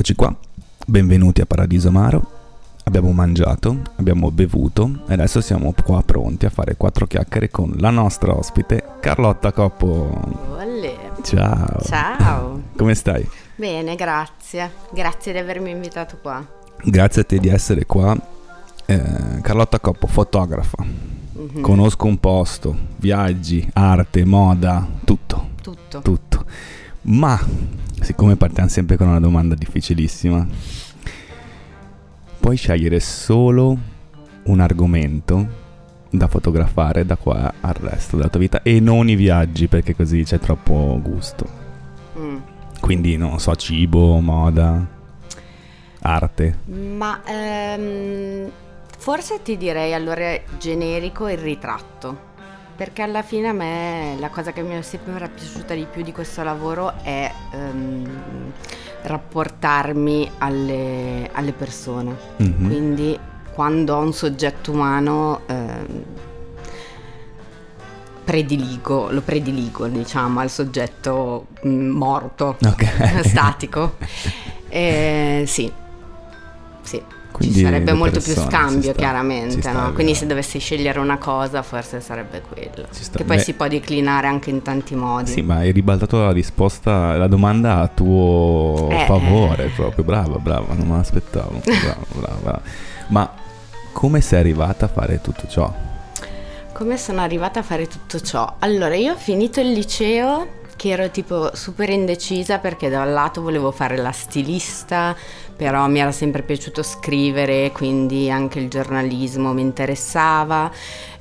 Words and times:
Eccoci 0.00 0.14
qua, 0.14 0.34
benvenuti 0.86 1.42
a 1.42 1.44
Paradiso 1.44 1.88
Amaro. 1.88 2.30
Abbiamo 2.84 3.12
mangiato, 3.12 3.82
abbiamo 3.96 4.30
bevuto 4.30 5.02
e 5.06 5.12
adesso 5.12 5.42
siamo 5.42 5.74
qua 5.84 6.02
pronti 6.02 6.46
a 6.46 6.48
fare 6.48 6.74
quattro 6.78 7.06
chiacchiere 7.06 7.50
con 7.50 7.74
la 7.76 7.90
nostra 7.90 8.34
ospite 8.34 8.82
Carlotta 8.98 9.52
Coppo. 9.52 10.18
Olè. 10.56 11.10
Ciao. 11.20 11.82
Ciao. 11.82 12.62
Come 12.78 12.94
stai? 12.94 13.28
Bene, 13.56 13.94
grazie. 13.94 14.70
Grazie 14.90 15.32
di 15.32 15.38
avermi 15.38 15.68
invitato 15.70 16.16
qua. 16.22 16.42
Grazie 16.82 17.20
a 17.20 17.24
te 17.26 17.36
di 17.36 17.48
essere 17.48 17.84
qua. 17.84 18.16
Eh, 18.86 19.38
Carlotta 19.42 19.80
Coppo, 19.80 20.06
fotografa. 20.06 20.82
Mhm. 20.82 21.60
Conosco 21.60 22.06
un 22.06 22.16
posto, 22.18 22.74
viaggi, 22.96 23.68
arte, 23.74 24.24
moda, 24.24 24.82
tutto, 25.04 25.48
Tutto. 25.60 26.00
tutto. 26.00 26.29
Ma, 27.02 27.38
siccome 28.00 28.36
partiamo 28.36 28.68
sempre 28.68 28.96
con 28.96 29.08
una 29.08 29.20
domanda 29.20 29.54
difficilissima, 29.54 30.46
puoi 32.38 32.56
scegliere 32.56 33.00
solo 33.00 33.76
un 34.44 34.60
argomento 34.60 35.58
da 36.10 36.26
fotografare 36.26 37.06
da 37.06 37.16
qua 37.16 37.52
al 37.60 37.74
resto 37.74 38.16
della 38.16 38.28
tua 38.28 38.40
vita 38.40 38.62
e 38.62 38.80
non 38.80 39.08
i 39.08 39.14
viaggi 39.14 39.68
perché 39.68 39.94
così 39.94 40.24
c'è 40.24 40.38
troppo 40.38 40.98
gusto. 41.02 41.46
Mm. 42.18 42.36
Quindi, 42.80 43.16
non 43.16 43.38
so, 43.38 43.54
cibo, 43.54 44.18
moda, 44.20 44.86
arte. 46.00 46.58
Ma 46.66 47.22
ehm, 47.24 48.50
forse 48.98 49.40
ti 49.42 49.56
direi 49.56 49.94
allora 49.94 50.38
generico 50.58 51.28
il 51.28 51.38
ritratto. 51.38 52.28
Perché 52.80 53.02
alla 53.02 53.20
fine 53.20 53.48
a 53.48 53.52
me 53.52 54.16
la 54.18 54.30
cosa 54.30 54.52
che 54.52 54.62
mi 54.62 54.72
è 54.72 54.80
sempre 54.80 55.28
piaciuta 55.28 55.74
di 55.74 55.84
più 55.84 56.02
di 56.02 56.12
questo 56.12 56.42
lavoro 56.42 56.94
è 57.02 57.30
ehm, 57.52 58.52
rapportarmi 59.02 60.30
alle, 60.38 61.28
alle 61.30 61.52
persone. 61.52 62.16
Mhm. 62.38 62.66
Quindi 62.66 63.18
quando 63.52 63.96
ho 63.96 64.00
un 64.00 64.14
soggetto 64.14 64.72
umano 64.72 65.42
ehm, 65.44 66.04
prediligo, 68.24 69.10
lo 69.10 69.20
prediligo 69.20 69.86
diciamo 69.86 70.40
al 70.40 70.48
soggetto 70.48 71.48
mm, 71.66 71.90
morto, 71.90 72.56
Ok. 72.64 73.20
statico. 73.28 73.96
Eh, 74.70 75.44
sì, 75.46 75.70
sì. 76.80 77.02
Quindi 77.40 77.56
ci 77.56 77.64
sarebbe 77.64 77.92
molto 77.94 78.20
più 78.20 78.34
scambio 78.34 78.92
chiaramente, 78.92 79.62
sta, 79.62 79.72
no? 79.72 79.92
Quindi 79.94 80.14
se 80.14 80.26
dovessi 80.26 80.58
scegliere 80.58 80.98
una 80.98 81.16
cosa 81.16 81.62
forse 81.62 82.00
sarebbe 82.02 82.42
quella. 82.42 82.86
Sta. 82.90 83.16
Che 83.16 83.24
poi 83.24 83.36
Beh, 83.36 83.42
si 83.42 83.54
può 83.54 83.66
declinare 83.66 84.26
anche 84.26 84.50
in 84.50 84.60
tanti 84.60 84.94
modi. 84.94 85.30
Sì, 85.30 85.40
ma 85.40 85.56
hai 85.56 85.72
ribaltato 85.72 86.18
la 86.18 86.32
risposta, 86.32 87.16
la 87.16 87.26
domanda 87.28 87.78
a 87.80 87.88
tuo 87.88 88.88
Eh, 88.90 89.04
favore 89.06 89.64
eh. 89.64 89.68
proprio. 89.68 90.04
Brava, 90.04 90.36
brava, 90.38 90.74
non 90.74 90.86
me 90.86 90.96
l'aspettavo. 90.96 91.60
Brava, 91.64 92.04
brava. 92.12 92.60
Ma 93.08 93.32
come 93.92 94.20
sei 94.20 94.38
arrivata 94.38 94.84
a 94.84 94.88
fare 94.88 95.20
tutto 95.22 95.46
ciò? 95.48 95.72
Come 96.74 96.96
sono 96.98 97.20
arrivata 97.22 97.60
a 97.60 97.62
fare 97.62 97.86
tutto 97.86 98.20
ciò? 98.20 98.54
Allora, 98.58 98.94
io 98.96 99.12
ho 99.14 99.16
finito 99.16 99.60
il 99.60 99.72
liceo 99.72 100.58
che 100.76 100.88
ero 100.90 101.10
tipo 101.10 101.54
super 101.54 101.90
indecisa 101.90 102.58
perché 102.58 102.88
da 102.88 103.02
un 103.02 103.12
lato 103.12 103.42
volevo 103.42 103.70
fare 103.70 103.98
la 103.98 104.12
stilista, 104.12 105.14
però 105.60 105.86
mi 105.88 105.98
era 105.98 106.10
sempre 106.10 106.40
piaciuto 106.40 106.82
scrivere, 106.82 107.70
quindi 107.70 108.30
anche 108.30 108.58
il 108.58 108.70
giornalismo 108.70 109.52
mi 109.52 109.60
interessava. 109.60 110.72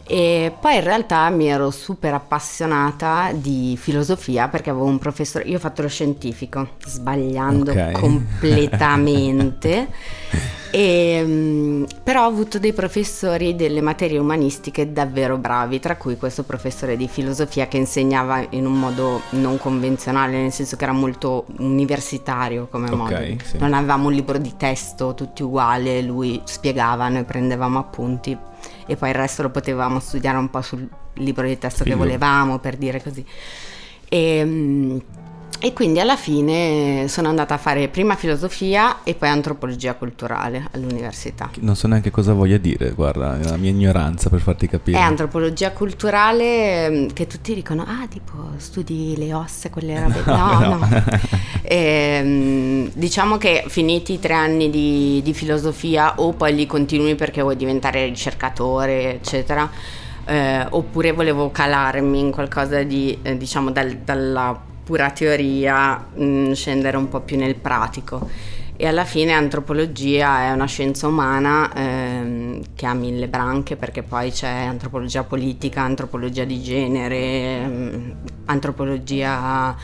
E 0.08 0.56
poi 0.62 0.76
in 0.76 0.84
realtà 0.86 1.30
mi 1.30 1.48
ero 1.48 1.72
super 1.72 2.14
appassionata 2.14 3.34
di 3.34 3.76
filosofia 3.78 4.48
perché 4.48 4.70
avevo 4.70 4.86
un 4.86 4.98
professore, 4.98 5.44
io 5.44 5.58
ho 5.58 5.60
fatto 5.60 5.82
lo 5.82 5.90
scientifico, 5.90 6.70
sbagliando 6.86 7.72
Ok. 7.72 7.92
completamente. 7.92 9.90
E, 10.72 11.22
mm, 11.26 11.84
però 12.04 12.24
ho 12.24 12.28
avuto 12.28 12.60
dei 12.60 12.74
professori 12.74 13.56
delle 13.56 13.82
materie 13.82 14.18
umanistiche 14.20 14.92
davvero 14.94 15.38
bravi, 15.38 15.80
tra 15.80 15.96
cui 15.96 16.18
questo 16.18 16.44
professore 16.44 16.96
di 16.96 17.08
filosofia 17.08 17.68
che 17.68 17.78
insegnava 17.78 18.46
in 18.52 18.66
un 18.66 18.80
modo 18.80 19.22
non 19.32 19.58
convenzionale, 19.58 20.40
nel 20.42 20.52
senso 20.52 20.76
che 20.76 20.84
era 20.84 20.94
molto 20.94 21.46
universitario 21.58 22.68
come 22.70 22.90
Ok, 22.90 22.96
modo. 22.96 23.16
sì. 23.44 23.58
Non 23.58 23.74
avevamo 23.74 24.08
un 24.08 24.14
libro 24.14 24.38
di 24.38 24.54
testo 24.58 25.14
tutti 25.16 25.42
uguali, 25.44 26.06
lui 26.06 26.40
spiegava, 26.44 27.08
noi 27.10 27.24
prendevamo 27.24 27.80
appunti 27.80 28.38
e 28.86 28.96
poi 28.96 29.10
il 29.10 29.16
resto 29.16 29.42
lo 29.44 29.50
potevamo 29.50 30.00
studiare 30.00 30.38
un 30.38 30.50
po' 30.50 30.62
sul 30.62 30.88
libro 31.16 31.46
di 31.48 31.58
testo 31.58 31.84
Figo. 31.84 31.96
che 31.96 32.02
volevamo, 32.04 32.60
per 32.60 32.76
dire 32.78 33.02
così. 33.02 33.26
E, 34.08 34.44
mm, 34.44 34.98
e 35.62 35.74
quindi 35.74 36.00
alla 36.00 36.16
fine 36.16 37.08
sono 37.10 37.28
andata 37.28 37.56
a 37.56 37.58
fare 37.58 37.90
prima 37.90 38.16
filosofia 38.16 39.04
e 39.04 39.14
poi 39.14 39.28
antropologia 39.28 39.94
culturale 39.96 40.70
all'università. 40.72 41.50
Non 41.60 41.76
so 41.76 41.88
neanche 41.88 42.12
cosa 42.12 42.32
voglia 42.32 42.58
dire, 42.58 42.92
guarda, 42.92 43.38
è 43.38 43.44
la 43.44 43.58
mia 43.58 43.70
ignoranza 43.70 44.30
per 44.30 44.40
farti 44.40 44.68
capire. 44.68 44.98
È 44.98 45.02
antropologia 45.02 45.72
culturale 45.72 46.90
mm, 46.90 47.08
che 47.10 47.28
tutti 47.28 47.54
dicono, 47.54 47.84
ah 47.84 48.08
tipo 48.08 48.52
studi 48.56 49.16
le 49.18 49.34
ossa, 49.34 49.70
quelle 49.70 50.00
robe. 50.00 50.28
No, 50.40 50.60
no. 50.60 50.78
no. 50.78 50.88
Ehm, 51.64 52.90
diciamo 52.94 53.38
che 53.38 53.66
finiti 53.68 54.14
i 54.14 54.20
tre 54.20 54.34
anni 54.34 54.70
di, 54.70 55.22
di 55.24 55.34
filosofia 55.34 56.14
o 56.18 56.32
poi 56.34 56.56
li 56.56 56.66
continui 56.66 57.16
perché 57.16 57.42
vuoi 57.42 57.58
diventare 57.58 58.06
ricercatore, 58.06 59.16
eccetera, 59.16 59.70
eh, 60.26 60.66
oppure 60.70 61.12
volevo 61.12 61.52
calarmi 61.52 62.20
in 62.20 62.32
qualcosa 62.32 62.84
di, 62.84 63.18
eh, 63.22 63.36
diciamo, 63.36 63.72
dal- 63.72 63.98
dalla 63.98 64.68
pura 64.90 65.12
teoria, 65.12 66.04
mm, 66.20 66.52
scendere 66.54 66.98
un 66.98 67.10
po' 67.10 67.20
più 67.20 67.38
nel 67.38 67.54
pratico. 67.54 68.28
E 68.76 68.88
alla 68.88 69.06
fine 69.06 69.34
antropologia 69.34 70.46
è 70.46 70.52
una 70.52 70.66
scienza 70.66 71.06
umana 71.06 71.72
ehm, 71.76 72.62
che 72.74 72.88
ha 72.88 72.96
mille 72.96 73.28
branche 73.28 73.76
perché 73.76 74.02
poi 74.02 74.32
c'è 74.32 74.48
antropologia 74.48 75.24
politica, 75.24 75.84
antropologia 75.84 76.44
di 76.44 76.60
genere, 76.64 77.18
ehm, 77.18 78.16
antropologia 78.46 79.76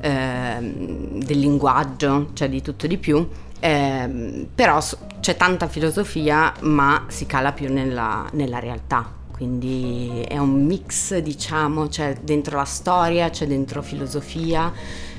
ehm, 0.00 1.22
del 1.22 1.38
linguaggio, 1.38 2.30
cioè 2.32 2.48
di 2.48 2.62
tutto 2.62 2.86
di 2.86 2.96
più. 2.96 3.28
Ehm, 3.60 4.46
però 4.54 4.78
c'è 5.20 5.36
tanta 5.36 5.68
filosofia 5.68 6.54
ma 6.60 7.04
si 7.08 7.26
cala 7.26 7.52
più 7.52 7.70
nella, 7.70 8.26
nella 8.32 8.58
realtà. 8.58 9.15
Quindi 9.36 10.24
è 10.26 10.38
un 10.38 10.64
mix, 10.64 11.16
diciamo, 11.18 11.88
c'è 11.88 12.16
dentro 12.22 12.56
la 12.56 12.64
storia, 12.64 13.28
c'è 13.28 13.46
dentro 13.46 13.82
filosofia, 13.82 14.72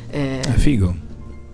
eh, 0.09 0.39
È 0.39 0.51
figo. 0.53 0.95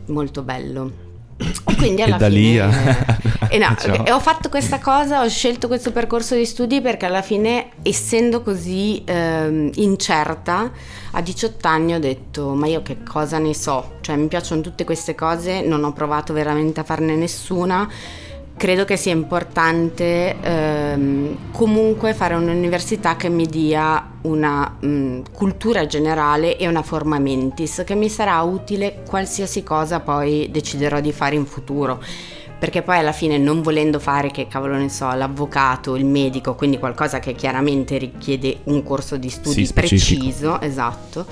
molto 0.07 0.43
bello. 0.43 1.01
E 1.35 1.75
quindi 1.75 2.01
E 2.01 2.05
alla 2.05 2.15
da 2.17 2.27
lì 2.29 2.51
fine 2.51 2.61
a- 2.61 3.17
e 3.49 3.57
no, 3.57 3.75
Ciao. 3.77 4.05
e 4.05 4.11
ho 4.13 4.19
fatto 4.21 4.47
questa 4.47 4.79
cosa, 4.79 5.23
ho 5.23 5.27
scelto 5.27 5.67
questo 5.67 5.91
percorso 5.91 6.35
di 6.35 6.45
studi 6.45 6.79
perché 6.79 7.05
alla 7.05 7.21
fine, 7.21 7.71
essendo 7.81 8.41
così 8.41 9.01
ehm, 9.05 9.71
incerta, 9.75 10.71
a 11.11 11.21
18 11.21 11.67
anni 11.67 11.93
ho 11.95 11.99
detto 11.99 12.53
"Ma 12.53 12.67
io 12.67 12.81
che 12.81 13.03
cosa 13.03 13.39
ne 13.39 13.53
so? 13.53 13.95
Cioè, 13.99 14.15
mi 14.15 14.27
piacciono 14.27 14.61
tutte 14.61 14.85
queste 14.85 15.15
cose, 15.15 15.61
non 15.61 15.83
ho 15.83 15.91
provato 15.91 16.31
veramente 16.31 16.79
a 16.79 16.83
farne 16.83 17.15
nessuna". 17.15 17.89
Credo 18.55 18.85
che 18.85 18.95
sia 18.95 19.11
importante 19.11 20.39
ehm, 20.39 21.51
comunque 21.51 22.13
fare 22.13 22.35
un'università 22.35 23.15
che 23.17 23.27
mi 23.27 23.45
dia 23.45 24.11
una 24.21 24.77
mh, 24.79 25.21
cultura 25.33 25.85
generale 25.85 26.57
e 26.57 26.67
una 26.67 26.83
forma 26.83 27.19
mentis 27.19 27.83
che 27.85 27.95
mi 27.95 28.09
sarà 28.09 28.39
utile 28.41 29.03
qualsiasi 29.07 29.63
cosa 29.63 29.99
poi 29.99 30.49
deciderò 30.49 31.01
di 31.01 31.11
fare 31.11 31.35
in 31.35 31.45
futuro. 31.45 32.01
Perché 32.57 32.81
poi 32.81 32.99
alla 32.99 33.11
fine 33.11 33.37
non 33.37 33.61
volendo 33.61 33.99
fare 33.99 34.31
che 34.31 34.47
cavolo 34.47 34.77
ne 34.77 34.87
so, 34.87 35.11
l'avvocato, 35.11 35.97
il 35.97 36.05
medico, 36.05 36.55
quindi 36.55 36.79
qualcosa 36.79 37.19
che 37.19 37.33
chiaramente 37.33 37.97
richiede 37.97 38.59
un 38.65 38.83
corso 38.83 39.17
di 39.17 39.29
studi 39.29 39.65
Sì, 39.65 39.73
preciso, 39.73 40.61
esatto, 40.61 41.25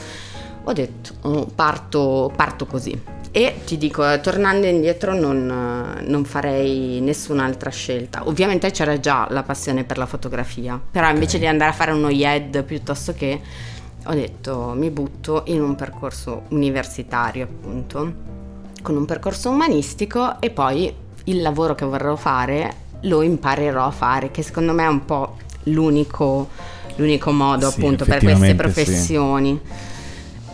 ho 0.65 0.74
detto 0.74 1.13
oh, 1.21 1.45
parto, 1.45 2.29
parto 2.35 2.65
così. 2.65 3.01
E 3.33 3.61
ti 3.65 3.77
dico, 3.77 4.09
eh, 4.09 4.19
tornando 4.19 4.67
indietro 4.67 5.13
non, 5.13 5.97
eh, 5.97 6.01
non 6.03 6.25
farei 6.25 6.99
nessun'altra 6.99 7.69
scelta. 7.69 8.27
Ovviamente 8.27 8.69
c'era 8.71 8.99
già 8.99 9.25
la 9.29 9.43
passione 9.43 9.85
per 9.85 9.97
la 9.97 10.05
fotografia, 10.05 10.79
però 10.91 11.09
invece 11.09 11.39
di 11.39 11.47
andare 11.47 11.71
a 11.71 11.73
fare 11.73 11.91
uno 11.91 12.09
IED 12.09 12.63
piuttosto 12.63 13.13
che, 13.13 13.39
ho 14.03 14.13
detto 14.13 14.73
mi 14.75 14.89
butto 14.89 15.43
in 15.45 15.61
un 15.61 15.75
percorso 15.75 16.43
universitario 16.49 17.43
appunto, 17.45 18.13
con 18.81 18.97
un 18.97 19.05
percorso 19.05 19.49
umanistico 19.49 20.41
e 20.41 20.49
poi 20.49 20.93
il 21.25 21.41
lavoro 21.41 21.75
che 21.75 21.85
vorrò 21.85 22.15
fare 22.15 22.89
lo 23.01 23.21
imparerò 23.21 23.85
a 23.85 23.91
fare, 23.91 24.31
che 24.31 24.43
secondo 24.43 24.73
me 24.73 24.83
è 24.83 24.87
un 24.87 25.05
po' 25.05 25.37
l'unico, 25.63 26.49
l'unico 26.95 27.31
modo 27.31 27.69
Sì, 27.69 27.79
appunto 27.79 28.05
per 28.05 28.21
queste 28.21 28.55
effettivamente 28.55 28.85
sì. 28.85 29.61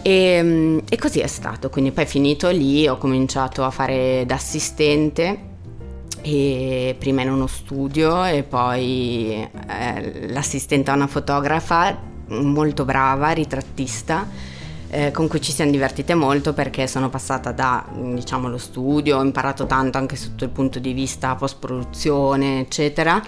E, 0.07 0.81
e 0.88 0.98
così 0.98 1.19
è 1.19 1.27
stato, 1.27 1.69
quindi 1.69 1.92
poi 1.92 2.06
finito 2.06 2.50
lì 2.50 2.88
ho 2.88 2.98
cominciato 2.98 3.65
a 3.65 3.71
fare 3.71 4.24
da 4.25 4.36
assistente 4.36 5.56
prima 6.98 7.24
in 7.24 7.30
uno 7.30 7.48
studio 7.48 8.24
e 8.24 8.44
poi 8.44 9.33
eh, 9.33 10.30
l'assistente 10.30 10.92
a 10.92 10.94
una 10.94 11.07
fotografa 11.07 12.00
molto 12.27 12.86
brava, 12.86 13.31
ritrattista, 13.31 14.25
eh, 14.89 15.12
con 15.12 15.27
cui 15.27 15.42
ci 15.42 15.51
siamo 15.51 15.71
divertite 15.71 16.13
molto 16.15 16.53
perché 16.53 16.88
sono 16.88 17.10
passata 17.10 17.51
da 17.51 17.86
diciamo 17.92 18.48
lo 18.48 18.57
studio, 18.57 19.18
ho 19.18 19.24
imparato 19.24 19.65
tanto 19.65 19.98
anche 19.98 20.15
sotto 20.15 20.45
il 20.45 20.51
punto 20.51 20.80
di 20.80 20.94
vista 20.94 21.36
post 21.36 21.57
produzione 21.60 22.62
eccetera 22.62 23.21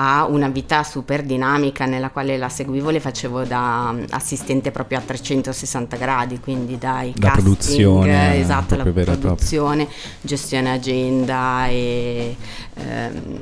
ha 0.00 0.26
una 0.26 0.48
vita 0.48 0.84
super 0.84 1.24
dinamica 1.24 1.84
nella 1.84 2.10
quale 2.10 2.36
la 2.36 2.48
seguivo, 2.48 2.90
le 2.90 3.00
facevo 3.00 3.42
da 3.42 3.92
assistente 4.10 4.70
proprio 4.70 4.98
a 4.98 5.00
360 5.00 5.96
gradi, 5.96 6.38
quindi 6.38 6.78
dai 6.78 7.12
da 7.16 7.30
casting, 7.30 7.44
produzione, 7.44 8.38
esatto, 8.38 8.76
la 8.76 8.84
produzione, 8.84 9.88
gestione 10.20 10.70
agenda 10.72 11.66
e 11.66 12.36
ehm, 12.74 13.40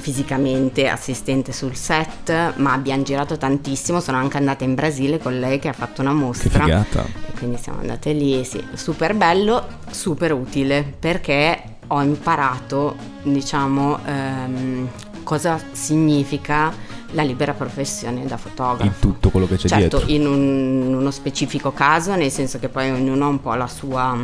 fisicamente 0.00 0.88
assistente 0.88 1.52
sul 1.52 1.76
set, 1.76 2.54
ma 2.56 2.72
abbiamo 2.72 3.02
girato 3.02 3.36
tantissimo, 3.36 4.00
sono 4.00 4.16
anche 4.16 4.38
andata 4.38 4.64
in 4.64 4.74
Brasile 4.74 5.18
con 5.18 5.38
lei 5.38 5.58
che 5.58 5.68
ha 5.68 5.74
fatto 5.74 6.00
una 6.00 6.14
mostra. 6.14 6.48
Che 6.48 6.64
figata. 6.64 7.04
E 7.04 7.32
quindi 7.36 7.58
siamo 7.58 7.80
andate 7.80 8.12
lì, 8.12 8.42
sì, 8.42 8.64
super 8.72 9.14
bello, 9.14 9.66
super 9.90 10.32
utile 10.32 10.82
perché 10.98 11.62
ho 11.88 12.02
imparato, 12.02 12.96
diciamo, 13.22 13.98
ehm, 14.06 14.88
cosa 15.30 15.60
significa 15.70 16.72
la 17.12 17.22
libera 17.22 17.52
professione 17.52 18.26
da 18.26 18.36
fotografo. 18.36 18.82
In 18.82 18.98
tutto 18.98 19.30
quello 19.30 19.46
che 19.46 19.54
c'è 19.54 19.68
certo, 19.68 19.98
dietro. 19.98 20.12
in 20.12 20.26
un, 20.26 20.92
uno 20.92 21.10
specifico 21.12 21.72
caso, 21.72 22.16
nel 22.16 22.32
senso 22.32 22.58
che 22.58 22.68
poi 22.68 22.90
ognuno 22.90 23.26
ha 23.26 23.28
un 23.28 23.40
po' 23.40 23.54
la 23.54 23.68
sua, 23.68 24.18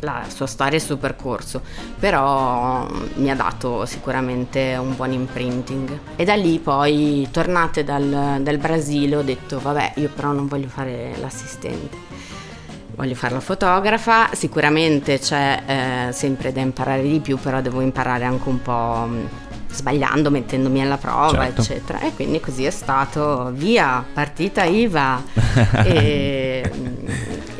la 0.00 0.24
sua 0.28 0.46
storia 0.46 0.74
e 0.74 0.76
il 0.76 0.82
suo 0.82 0.96
percorso, 0.96 1.60
però 1.98 2.86
mi 3.14 3.32
ha 3.32 3.34
dato 3.34 3.84
sicuramente 3.84 4.76
un 4.76 4.94
buon 4.94 5.10
imprinting. 5.10 5.98
E 6.14 6.22
da 6.22 6.36
lì 6.36 6.60
poi, 6.60 7.26
tornate 7.32 7.82
dal, 7.82 8.38
dal 8.42 8.58
Brasile, 8.58 9.16
ho 9.16 9.22
detto, 9.22 9.58
vabbè, 9.58 9.94
io 9.96 10.08
però 10.14 10.30
non 10.30 10.46
voglio 10.46 10.68
fare 10.68 11.16
l'assistente 11.20 12.14
voglio 12.94 13.14
fare 13.14 13.34
la 13.34 13.40
fotografa, 13.40 14.30
sicuramente 14.32 15.18
c'è 15.18 16.06
eh, 16.08 16.12
sempre 16.12 16.50
da 16.50 16.62
imparare 16.62 17.02
di 17.02 17.20
più, 17.20 17.36
però 17.36 17.60
devo 17.60 17.82
imparare 17.82 18.24
anche 18.24 18.48
un 18.48 18.62
po' 18.62 19.08
sbagliando, 19.76 20.30
mettendomi 20.30 20.80
alla 20.80 20.96
prova, 20.96 21.44
certo. 21.44 21.60
eccetera. 21.60 22.00
E 22.00 22.14
quindi 22.14 22.40
così 22.40 22.64
è 22.64 22.70
stato, 22.70 23.50
via, 23.54 24.04
partita 24.12 24.64
IVA. 24.64 25.22
e, 25.84 26.70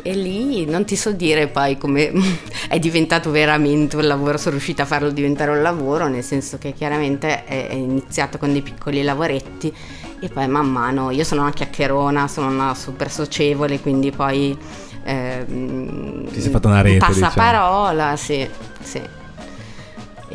e, 0.01 0.13
lì 0.15 0.65
non 0.65 0.85
ti 0.85 0.95
so 0.95 1.11
dire 1.11 1.47
poi 1.47 1.77
come 1.77 2.11
è 2.67 2.79
diventato 2.79 3.31
veramente 3.31 3.95
un 3.95 4.07
lavoro, 4.07 4.37
sono 4.37 4.51
riuscita 4.51 4.83
a 4.83 4.85
farlo 4.85 5.09
diventare 5.11 5.51
un 5.51 5.61
lavoro, 5.61 6.07
nel 6.07 6.23
senso 6.23 6.57
che 6.57 6.73
chiaramente 6.73 7.45
è, 7.45 7.67
è 7.67 7.73
iniziato 7.73 8.37
con 8.37 8.51
dei 8.51 8.61
piccoli 8.61 9.03
lavoretti 9.03 9.73
e 10.19 10.29
poi 10.29 10.47
man 10.47 10.67
mano, 10.67 11.11
io 11.11 11.23
sono 11.23 11.41
una 11.41 11.51
chiacchierona, 11.51 12.27
sono 12.27 12.47
una 12.49 12.73
super 12.73 13.11
socievole, 13.11 13.79
quindi 13.79 14.11
poi... 14.11 14.57
Eh, 15.03 15.45
Ti 15.47 16.41
sei 16.41 16.51
fatto 16.51 16.67
una 16.67 16.81
rete, 16.81 16.97
passaparola, 16.97 18.11
diciamo. 18.11 18.17
sì, 18.17 18.49
sì. 18.81 19.16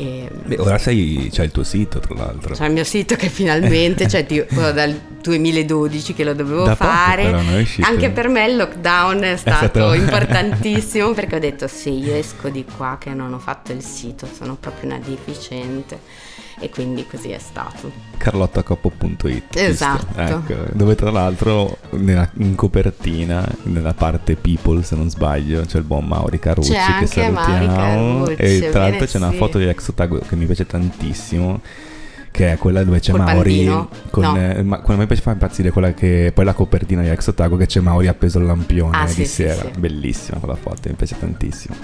E, 0.03 0.29
Beh, 0.29 0.57
ora 0.59 0.77
sei, 0.77 1.29
c'è 1.31 1.45
il 1.45 1.51
tuo 1.51 1.63
sito, 1.63 1.99
tra 1.99 2.13
l'altro. 2.15 2.53
C'è 2.53 2.65
il 2.65 2.73
mio 2.73 2.83
sito 2.83 3.15
che 3.15 3.29
finalmente, 3.29 4.07
cioè 4.09 4.25
tipo, 4.25 4.71
dal 4.71 4.93
2012 5.21 6.13
che 6.13 6.23
lo 6.25 6.33
dovevo 6.33 6.63
da 6.63 6.75
fare. 6.75 7.31
Poco, 7.31 7.43
però, 7.43 7.87
Anche 7.87 8.09
per 8.09 8.27
me 8.27 8.45
il 8.45 8.57
lockdown 8.57 9.21
è 9.21 9.37
stato, 9.37 9.65
è 9.65 9.69
stato... 9.69 9.93
importantissimo 9.95 11.13
perché 11.13 11.37
ho 11.37 11.39
detto 11.39 11.67
se 11.67 11.89
io 11.89 12.13
esco 12.13 12.49
di 12.49 12.65
qua 12.65 12.97
che 12.99 13.13
non 13.13 13.33
ho 13.33 13.39
fatto 13.39 13.71
il 13.71 13.81
sito, 13.81 14.27
sono 14.31 14.57
proprio 14.59 14.89
una 14.89 14.99
deficiente 14.99 15.99
e 16.63 16.69
quindi 16.69 17.05
così 17.05 17.29
è 17.31 17.39
stato. 17.39 17.91
carlottacoppo.it 18.15 19.57
Esatto. 19.57 20.07
Ecco, 20.15 20.55
dove 20.71 20.95
tra 20.95 21.11
l'altro 21.11 21.77
nella, 21.91 22.29
in 22.37 22.55
copertina, 22.55 23.45
nella 23.63 23.93
parte 23.93 24.35
people 24.35 24.81
se 24.81 24.95
non 24.95 25.09
sbaglio, 25.09 25.65
c'è 25.65 25.77
il 25.77 25.83
buon 25.83 26.05
Mauri 26.05 26.39
Carucci 26.39 26.71
c'è 26.71 26.99
che 26.99 27.07
salutiamo. 27.07 28.23
Carucci, 28.23 28.41
e 28.41 28.69
tra 28.71 28.79
l'altro 28.81 29.05
c'è 29.05 29.07
sì. 29.07 29.17
una 29.17 29.31
foto 29.31 29.57
di 29.57 29.65
Exotago 29.65 30.19
che 30.19 30.35
mi 30.37 30.45
piace 30.45 30.65
tantissimo 30.65 31.59
che 32.31 32.53
è 32.53 32.57
quella 32.57 32.83
dove 32.83 32.99
c'è 32.99 33.11
Col 33.11 33.21
Mauri 33.21 33.65
con, 34.09 34.23
no. 34.23 34.35
eh, 34.35 34.63
ma, 34.63 34.79
quello 34.79 35.05
che 35.05 35.13
mi 35.13 35.19
fa 35.19 35.31
impazzire 35.31 35.69
quella 35.69 35.93
che 35.93 36.31
poi 36.33 36.43
la 36.45 36.53
copertina 36.53 37.03
di 37.03 37.09
Exotago 37.09 37.57
che 37.57 37.67
c'è 37.67 37.79
Mauri 37.79 38.07
appeso 38.07 38.39
al 38.39 38.45
lampione 38.45 38.97
ah, 38.97 39.05
di 39.05 39.11
sì, 39.11 39.25
sera 39.25 39.61
sì, 39.61 39.69
sì. 39.71 39.79
bellissima 39.79 40.39
quella 40.39 40.55
foto 40.55 40.89
mi 40.89 40.95
piace 40.95 41.15
tantissimo 41.19 41.75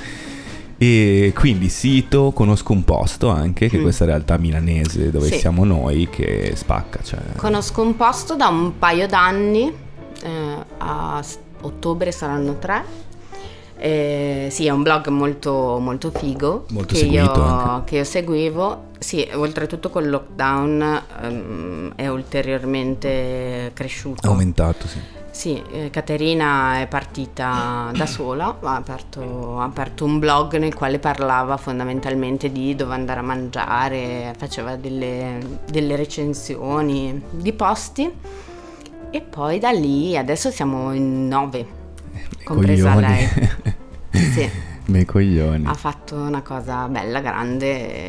e 0.82 1.34
quindi 1.36 1.68
sito, 1.68 2.32
conosco 2.32 2.72
un 2.72 2.86
posto 2.86 3.28
anche, 3.28 3.68
che 3.68 3.76
è 3.76 3.80
Mm. 3.80 3.84
questa 3.84 4.06
realtà 4.06 4.38
milanese 4.38 5.12
dove 5.12 5.28
Sì. 5.28 5.38
siamo 5.40 5.66
noi, 5.66 6.08
che 6.10 6.54
spacca. 6.56 7.02
Cioè... 7.04 7.20
Conosco 7.36 7.82
un 7.82 7.98
posto 7.98 8.36
da 8.36 8.48
un 8.48 8.78
paio 8.80 9.06
d'anni, 9.06 9.72
eh, 10.24 10.56
a 10.78 11.22
ottobre 11.62 12.14
saranno 12.14 12.58
tre. 12.60 13.08
Eh, 13.78 14.48
sì, 14.52 14.66
è 14.68 14.70
un 14.72 14.84
blog 14.84 15.08
molto, 15.08 15.80
molto 15.80 16.12
figo 16.12 16.66
Molto 16.70 16.96
che, 16.96 17.00
io, 17.06 17.84
che 17.86 17.96
io 17.98 18.04
seguivo. 18.04 18.88
Sì, 19.00 19.26
oltretutto 19.34 19.90
col 19.90 20.10
lockdown 20.10 21.02
ehm, 21.24 21.92
è 21.96 22.08
ulteriormente 22.08 23.72
cresciuto. 23.74 24.28
Aumentato, 24.28 24.88
sì. 24.88 25.00
Sì, 25.40 25.64
eh, 25.72 25.90
Caterina 25.90 26.82
è 26.82 26.88
partita 26.88 27.94
da 27.96 28.06
sola, 28.06 28.58
ha 28.60 28.76
aperto, 28.76 29.58
ha 29.58 29.64
aperto 29.64 30.04
un 30.04 30.20
blog 30.20 30.58
nel 30.58 30.74
quale 30.74 31.00
parlava 31.00 31.56
fondamentalmente 31.56 32.52
di 32.52 32.76
dove 32.76 32.94
andare 32.94 33.22
a 33.22 33.24
mangiare, 33.24 34.34
faceva 34.38 34.76
delle, 34.76 35.60
delle 35.72 35.96
recensioni 35.96 37.24
di 37.30 37.54
posti 37.54 38.12
e 39.12 39.22
poi 39.22 39.60
da 39.60 39.72
lì 39.72 40.18
adesso 40.18 40.52
siamo 40.52 40.92
in 40.92 41.30
nove, 41.30 41.66
compresa 42.44 42.92
coglioni. 42.92 43.14
lei. 43.14 43.50
Sì, 44.34 44.50
Miei 44.90 45.06
coglioni. 45.06 45.66
ha 45.66 45.74
fatto 45.74 46.16
una 46.16 46.42
cosa 46.42 46.88
bella, 46.88 47.20
grande, 47.22 47.66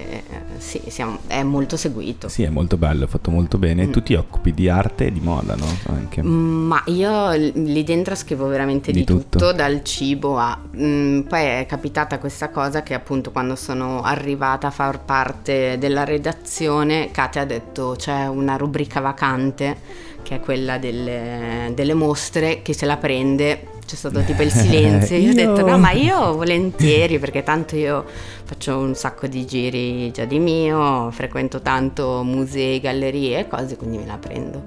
eh, 0.08 0.22
sì, 0.58 0.80
siamo- 0.88 1.18
è 1.26 1.42
molto 1.42 1.76
seguito. 1.76 2.28
Sì, 2.28 2.42
è 2.42 2.48
molto 2.48 2.76
bello, 2.76 3.04
è 3.04 3.08
fatto 3.08 3.30
molto 3.30 3.58
bene. 3.58 3.86
Mm. 3.86 3.90
Tu 3.92 4.02
ti 4.02 4.14
occupi 4.14 4.52
di 4.54 4.68
arte 4.68 5.06
e 5.06 5.12
di 5.12 5.20
moda, 5.20 5.54
no? 5.56 5.66
Anche. 5.94 6.22
Mm, 6.22 6.66
Ma 6.66 6.82
io 6.86 7.30
lì 7.32 7.82
dentro 7.84 8.14
scrivo 8.14 8.46
veramente 8.46 8.92
di, 8.92 9.00
Di 9.00 9.04
tutto. 9.04 9.38
tutto. 9.38 9.52
dal 9.52 9.82
cibo 9.84 10.38
a... 10.38 10.58
mm, 10.76 11.20
poi 11.22 11.40
è 11.44 11.66
capitata 11.68 12.18
questa 12.18 12.48
cosa 12.50 12.82
che 12.82 12.94
appunto 12.94 13.30
quando 13.30 13.56
sono 13.56 14.02
arrivata 14.02 14.68
a 14.68 14.70
far 14.70 15.00
parte 15.04 15.76
della 15.78 16.04
redazione, 16.04 17.10
Kate 17.10 17.38
ha 17.38 17.44
detto 17.44 17.94
c'è 17.96 18.26
una 18.26 18.56
rubrica 18.56 19.00
vacante 19.00 20.08
che 20.22 20.36
è 20.36 20.40
quella 20.40 20.78
delle, 20.78 21.72
delle 21.74 21.94
mostre, 21.94 22.60
che 22.62 22.72
se 22.74 22.84
la 22.86 22.96
prende 22.98 23.66
c'è 23.90 23.96
stato 23.96 24.22
tipo 24.22 24.42
il 24.42 24.52
silenzio. 24.52 25.16
Io 25.16 25.30
ho 25.30 25.34
detto 25.34 25.60
Io- 25.60 25.66
no, 25.66 25.78
ma 25.78 25.90
io 25.90 26.34
volentieri 26.36 27.18
perché 27.18 27.42
tanto 27.42 27.74
io 27.74 28.04
faccio 28.44 28.78
un 28.78 28.94
sacco 28.94 29.26
di 29.26 29.44
giri 29.44 30.12
già 30.12 30.24
di 30.26 30.38
mio, 30.38 31.10
frequento 31.10 31.60
tanto 31.60 32.22
musei, 32.22 32.78
gallerie 32.78 33.40
e 33.40 33.48
cose, 33.48 33.76
quindi 33.76 33.98
me 33.98 34.06
la 34.06 34.16
prendo. 34.16 34.62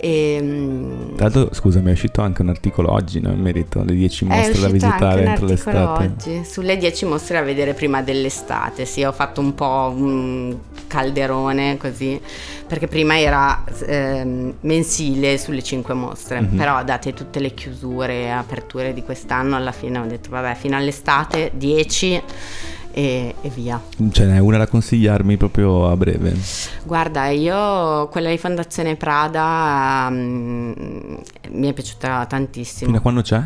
E, 0.00 0.38
mm, 0.40 1.14
Tra 1.16 1.28
l'altro, 1.28 1.52
scusami, 1.52 1.88
è 1.88 1.92
uscito 1.92 2.20
anche 2.22 2.42
un 2.42 2.48
articolo 2.50 2.92
oggi, 2.92 3.20
no? 3.20 3.30
In 3.32 3.40
merito 3.40 3.80
alle 3.80 3.94
10 3.94 4.24
è 4.26 4.28
mostre 4.28 4.60
da 4.60 4.68
visitare 4.68 5.24
entro 5.24 5.46
l'estate. 5.46 5.76
oggi 6.04 6.44
sulle 6.44 6.76
10 6.76 7.04
mostre 7.04 7.38
da 7.38 7.42
vedere 7.44 7.74
prima 7.74 8.00
dell'estate. 8.02 8.84
Sì, 8.84 9.02
ho 9.02 9.12
fatto 9.12 9.40
un 9.40 9.54
po' 9.54 9.92
un 9.96 10.56
calderone 10.86 11.76
così, 11.78 12.20
perché 12.66 12.86
prima 12.86 13.18
era 13.18 13.64
ehm, 13.86 14.54
mensile 14.60 15.36
sulle 15.38 15.62
5 15.62 15.94
mostre, 15.94 16.40
Mhm. 16.42 16.56
però 16.56 16.82
date 16.84 17.12
tutte 17.12 17.40
le 17.40 17.52
chiusure 17.54 18.22
e 18.22 18.28
aperture 18.28 18.92
di 18.94 19.02
quest'anno, 19.02 19.56
alla 19.56 19.72
fine 19.72 19.98
ho 19.98 20.06
detto 20.06 20.30
vabbè, 20.30 20.54
fino 20.54 20.76
all'estate 20.76 21.50
10 21.54 22.22
e, 22.98 23.32
e 23.40 23.48
via. 23.50 23.80
Ce 24.10 24.24
n'è 24.26 24.40
una 24.40 24.56
da 24.56 24.66
consigliarmi 24.66 25.36
proprio 25.36 25.88
a 25.88 25.96
breve. 25.96 26.36
Guarda, 26.82 27.28
io 27.28 28.08
quella 28.08 28.28
di 28.28 28.38
Fondazione 28.38 28.96
Prada 28.96 30.08
mm, 30.10 30.72
mi 31.50 31.68
è 31.68 31.72
piaciuta 31.72 32.26
tantissimo. 32.26 32.86
Fino 32.86 32.98
a 32.98 33.00
quando 33.00 33.22
c'è? 33.22 33.40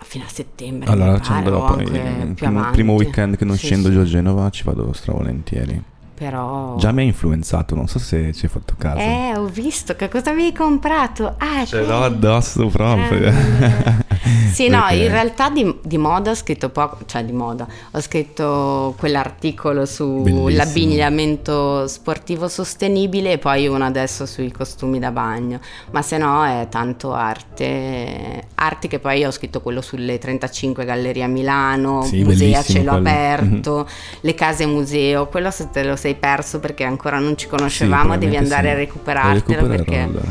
Fino 0.00 0.24
a 0.24 0.28
settembre. 0.28 0.90
Allora 0.90 1.18
ci 1.20 1.32
andrò 1.32 1.64
poi. 1.64 1.84
Il 1.84 2.34
primo, 2.36 2.70
primo 2.70 2.92
weekend 2.92 3.38
che 3.38 3.46
non 3.46 3.56
Sì, 3.56 3.64
scendo 3.64 3.88
sì. 3.88 3.94
giù 3.94 4.00
a 4.00 4.04
Genova 4.04 4.50
ci 4.50 4.62
vado 4.64 4.92
stravolentieri. 4.92 5.82
Però. 6.14 6.76
Già 6.76 6.92
mi 6.92 7.02
ha 7.02 7.04
influenzato, 7.04 7.74
non 7.74 7.88
so 7.88 7.98
se 7.98 8.32
ci 8.32 8.44
hai 8.44 8.50
fatto 8.50 8.74
caso. 8.78 9.00
Eh, 9.00 9.32
ho 9.36 9.46
visto 9.46 9.96
che 9.96 10.08
cosa 10.08 10.30
avevi 10.30 10.52
comprato. 10.52 11.34
Ah, 11.38 11.64
Ce 11.64 11.84
l'ho 11.84 12.02
addosso 12.04 12.66
proprio. 12.68 13.28
Ah, 13.28 14.00
Sì, 14.52 14.68
no, 14.68 14.80
Perché- 14.82 14.96
in 15.04 15.10
realtà 15.10 15.48
di, 15.48 15.78
di 15.82 15.96
moda 15.98 16.30
ho 16.30 16.34
scritto 16.34 16.68
poco, 16.68 16.98
cioè 17.06 17.24
di 17.24 17.32
moda, 17.32 17.66
ho 17.90 18.00
scritto 18.00 18.94
quell'articolo 18.98 19.86
sull'abbigliamento 19.86 21.86
sportivo 21.88 22.48
sostenibile 22.48 23.32
e 23.32 23.38
poi 23.38 23.66
uno 23.66 23.84
adesso 23.84 24.26
sui 24.26 24.50
costumi 24.52 24.98
da 24.98 25.10
bagno, 25.10 25.58
ma 25.92 26.02
se 26.02 26.18
no 26.18 26.44
è 26.44 26.66
tanto 26.68 27.14
arte, 27.14 28.48
arti 28.56 28.88
che 28.88 28.98
poi 28.98 29.24
ho 29.24 29.30
scritto 29.30 29.62
quello 29.62 29.80
sulle 29.80 30.18
35 30.18 30.84
gallerie 30.84 31.22
a 31.24 31.28
Milano, 31.28 32.02
Sì, 32.02 32.22
musei 32.22 32.54
a 32.54 32.62
cielo 32.62 32.90
quello. 32.92 33.08
aperto, 33.08 33.88
le 34.20 34.34
case 34.34 34.66
museo, 34.66 35.28
quello 35.28 35.50
se 35.50 35.70
te 35.70 35.82
lo 35.82 35.96
sei 35.96 36.11
perso 36.14 36.60
perché 36.60 36.84
ancora 36.84 37.18
non 37.18 37.36
ci 37.36 37.46
conoscevamo, 37.46 38.12
Sì, 38.14 38.18
devi 38.18 38.36
andare 38.36 38.68
sì. 38.68 38.74
a 38.74 38.74
recuperartelo 38.74 39.66
perché 39.66 39.98
allora. 39.98 40.28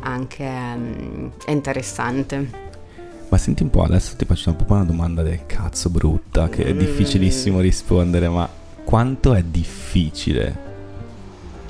anche 0.00 0.44
um, 0.44 1.30
è 1.44 1.50
interessante. 1.50 2.70
Ma 3.28 3.38
senti 3.38 3.62
un 3.62 3.70
po', 3.70 3.82
adesso 3.82 4.14
ti 4.14 4.26
faccio 4.26 4.50
un 4.50 4.56
po' 4.56 4.74
una 4.74 4.84
domanda 4.84 5.22
del 5.22 5.46
cazzo 5.46 5.88
brutta, 5.88 6.50
che 6.50 6.64
è 6.64 6.74
difficilissimo 6.74 7.60
rispondere, 7.60 8.28
ma 8.28 8.46
quanto 8.84 9.32
è 9.32 9.42
difficile 9.42 10.70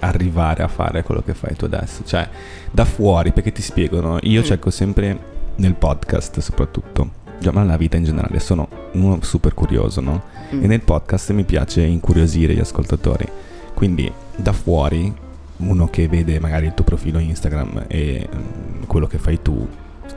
arrivare 0.00 0.64
a 0.64 0.68
fare 0.68 1.04
quello 1.04 1.22
che 1.22 1.34
fai 1.34 1.54
tu 1.54 1.66
adesso? 1.66 2.02
Cioè, 2.04 2.28
da 2.68 2.84
fuori, 2.84 3.30
perché 3.30 3.52
ti 3.52 3.62
spiegano, 3.62 4.18
io 4.22 4.40
mm. 4.40 4.44
cerco 4.44 4.70
sempre 4.70 5.16
nel 5.54 5.74
podcast 5.74 6.40
soprattutto, 6.40 7.10
già 7.38 7.52
ma 7.52 7.60
nella 7.60 7.76
vita 7.76 7.96
in 7.96 8.04
generale, 8.04 8.40
sono 8.40 8.68
uno 8.94 9.20
super 9.22 9.54
curioso, 9.54 10.00
no? 10.00 10.22
Mm. 10.52 10.64
E 10.64 10.66
nel 10.66 10.80
podcast 10.80 11.30
mi 11.30 11.44
piace 11.44 11.82
incuriosire 11.82 12.54
gli 12.54 12.60
ascoltatori. 12.60 13.24
Quindi 13.74 14.12
da 14.36 14.52
fuori, 14.52 15.12
uno 15.58 15.88
che 15.88 16.08
vede 16.08 16.40
magari 16.40 16.66
il 16.66 16.74
tuo 16.74 16.84
profilo 16.84 17.18
Instagram 17.18 17.84
e 17.88 18.28
um, 18.32 18.86
quello 18.86 19.06
che 19.06 19.18
fai 19.18 19.40
tu, 19.42 19.68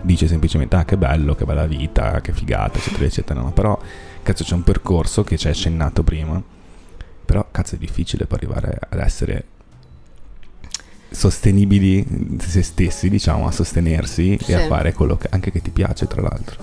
dice 0.02 0.28
semplicemente 0.28 0.76
ah 0.76 0.86
che 0.86 0.98
bello, 0.98 1.36
che 1.36 1.46
bella 1.46 1.66
vita, 1.66 2.22
che 2.22 2.34
figata, 2.34 2.78
eccetera, 2.78 3.06
eccetera. 3.06 3.40
No? 3.40 3.52
Però 3.52 3.80
cazzo 4.24 4.44
c'è 4.44 4.54
un 4.54 4.64
percorso 4.64 5.24
che 5.24 5.38
ci 5.38 5.48
hai 5.48 5.54
accennato 5.54 6.04
prima, 6.04 6.42
però 7.26 7.46
cazzo 7.52 7.76
è 7.76 7.78
difficile 7.78 8.26
per 8.26 8.38
arrivare 8.38 8.78
ad 8.90 9.00
essere 9.00 9.46
sostenibili 11.10 12.38
se 12.40 12.62
stessi, 12.62 13.10
diciamo, 13.10 13.48
a 13.48 13.52
sostenersi 13.52 14.38
sì. 14.42 14.52
e 14.52 14.56
a 14.56 14.68
fare 14.68 14.94
quello 14.94 15.18
che, 15.18 15.28
anche 15.32 15.52
che 15.52 15.62
ti 15.62 15.72
piace, 15.72 16.08
tra 16.08 16.22
l'altro. 16.22 16.58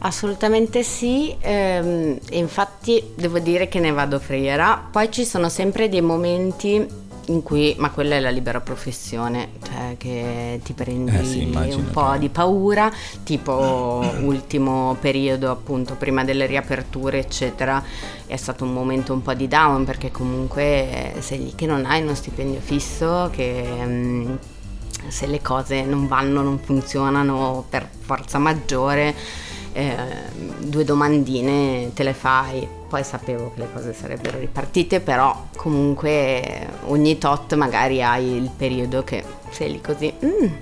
Assolutamente 0.00 0.84
sì, 0.84 1.34
ehm, 1.40 2.18
infatti 2.30 3.12
devo 3.16 3.40
dire 3.40 3.68
che 3.68 3.80
ne 3.80 3.90
vado 3.90 4.20
friera, 4.20 4.88
poi 4.90 5.10
ci 5.10 5.24
sono 5.24 5.48
sempre 5.48 5.88
dei 5.88 6.00
momenti 6.00 7.06
in 7.28 7.42
cui, 7.42 7.74
ma 7.78 7.90
quella 7.90 8.14
è 8.14 8.20
la 8.20 8.30
libera 8.30 8.60
professione, 8.60 9.50
cioè 9.62 9.96
che 9.98 10.60
ti 10.62 10.72
prendi 10.72 11.14
eh 11.16 11.24
sì, 11.24 11.42
un 11.52 11.90
po' 11.90 12.14
di 12.16 12.28
paura, 12.28 12.90
tipo 13.24 14.02
ultimo 14.22 14.96
periodo 15.00 15.50
appunto 15.50 15.94
prima 15.94 16.24
delle 16.24 16.46
riaperture 16.46 17.18
eccetera, 17.18 17.82
è 18.26 18.36
stato 18.36 18.64
un 18.64 18.72
momento 18.72 19.12
un 19.12 19.20
po' 19.20 19.34
di 19.34 19.48
down 19.48 19.84
perché 19.84 20.10
comunque 20.10 21.14
sei 21.18 21.38
lì 21.38 21.54
che 21.54 21.66
non 21.66 21.84
hai 21.84 22.02
uno 22.02 22.14
stipendio 22.14 22.60
fisso, 22.60 23.28
che 23.32 23.64
mm, 23.84 24.34
se 25.08 25.26
le 25.26 25.42
cose 25.42 25.82
non 25.82 26.06
vanno, 26.06 26.42
non 26.42 26.58
funzionano 26.58 27.64
per 27.68 27.88
forza 28.00 28.38
maggiore, 28.38 29.14
eh, 29.78 29.96
due 30.58 30.84
domandine 30.84 31.92
te 31.94 32.02
le 32.02 32.12
fai 32.12 32.66
poi 32.88 33.04
sapevo 33.04 33.52
che 33.54 33.60
le 33.60 33.68
cose 33.72 33.92
sarebbero 33.92 34.38
ripartite, 34.38 35.00
però 35.00 35.48
comunque 35.54 36.68
ogni 36.86 37.18
tot 37.18 37.54
magari 37.54 38.02
hai 38.02 38.36
il 38.36 38.50
periodo 38.56 39.04
che 39.04 39.22
sei 39.50 39.72
lì 39.72 39.80
così. 39.80 40.12
Mm. 40.24 40.52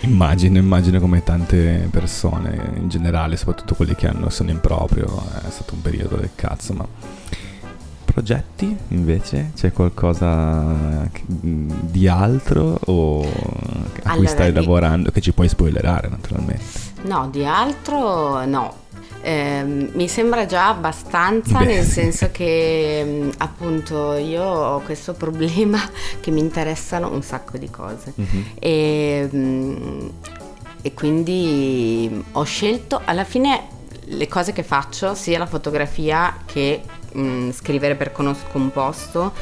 Immagino, 0.00 0.58
immagino 0.58 1.00
come 1.00 1.22
tante 1.22 1.88
persone 1.90 2.72
in 2.76 2.88
generale, 2.88 3.36
soprattutto 3.36 3.74
quelli 3.74 3.94
che 3.94 4.08
hanno, 4.08 4.28
sono 4.28 4.50
in 4.50 4.60
proprio, 4.60 5.06
è 5.46 5.50
stato 5.50 5.74
un 5.74 5.80
periodo 5.80 6.16
del 6.16 6.30
cazzo, 6.34 6.74
ma 6.74 6.86
progetti 8.04 8.76
invece? 8.88 9.52
C'è 9.56 9.72
qualcosa 9.72 11.08
di 11.40 12.08
altro 12.08 12.78
o 12.84 13.22
a 13.22 13.26
allora, 14.02 14.16
cui 14.16 14.26
stai 14.26 14.52
lavorando 14.52 15.10
che 15.10 15.20
ci 15.20 15.32
puoi 15.32 15.48
spoilerare 15.48 16.08
naturalmente? 16.08 16.81
No, 17.02 17.28
di 17.30 17.44
altro 17.44 18.44
no, 18.44 18.82
eh, 19.22 19.62
mi 19.64 20.08
sembra 20.08 20.46
già 20.46 20.68
abbastanza, 20.68 21.58
Beh, 21.58 21.64
nel 21.64 21.84
senso 21.84 22.30
che 22.32 23.02
mm, 23.04 23.30
appunto 23.38 24.14
io 24.14 24.42
ho 24.42 24.80
questo 24.80 25.14
problema 25.14 25.78
che 26.20 26.30
mi 26.30 26.40
interessano 26.40 27.10
un 27.10 27.22
sacco 27.22 27.56
di 27.56 27.70
cose. 27.70 28.12
Uh-huh. 28.14 28.44
e, 28.58 29.28
mm, 29.32 30.08
e 30.82 30.94
quindi 30.94 32.24
ho 32.32 32.42
scelto 32.42 33.00
alla 33.04 33.24
fine 33.24 33.68
le 34.06 34.26
cose 34.26 34.52
che 34.52 34.64
faccio, 34.64 35.14
sia 35.14 35.38
la 35.38 35.46
fotografia 35.46 36.38
che 36.44 36.82
mh, 37.12 37.20
mm, 37.20 37.50
scrivere 37.50 37.94
per 37.94 38.12
composto 38.12 39.32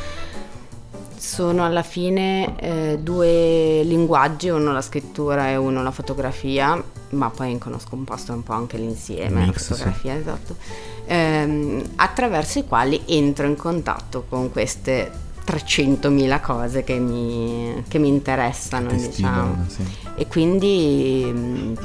sono 1.20 1.66
alla 1.66 1.82
fine 1.82 2.58
eh, 2.58 2.98
due 2.98 3.82
linguaggi, 3.84 4.48
uno 4.48 4.72
la 4.72 4.80
scrittura 4.80 5.50
e 5.50 5.56
uno 5.56 5.82
la 5.82 5.90
fotografia, 5.90 6.82
ma 7.10 7.28
poi 7.28 7.58
conosco 7.58 7.94
un 7.94 8.04
posto 8.04 8.32
un 8.32 8.42
po' 8.42 8.54
anche 8.54 8.78
l'insieme, 8.78 9.44
Mix, 9.44 9.68
la 9.68 9.76
fotografia, 9.76 10.14
sì. 10.14 10.18
esatto, 10.18 10.56
ehm, 11.04 11.82
attraverso 11.96 12.60
i 12.60 12.64
quali 12.64 13.02
entro 13.04 13.46
in 13.46 13.56
contatto 13.56 14.24
con 14.30 14.50
queste 14.50 15.12
300.000 15.46 16.40
cose 16.40 16.84
che 16.84 16.98
mi, 16.98 17.84
che 17.86 17.98
mi 17.98 18.08
interessano, 18.08 18.90
diciamo. 18.90 19.66
Sì. 19.68 19.84
E 20.14 20.26
quindi 20.26 21.76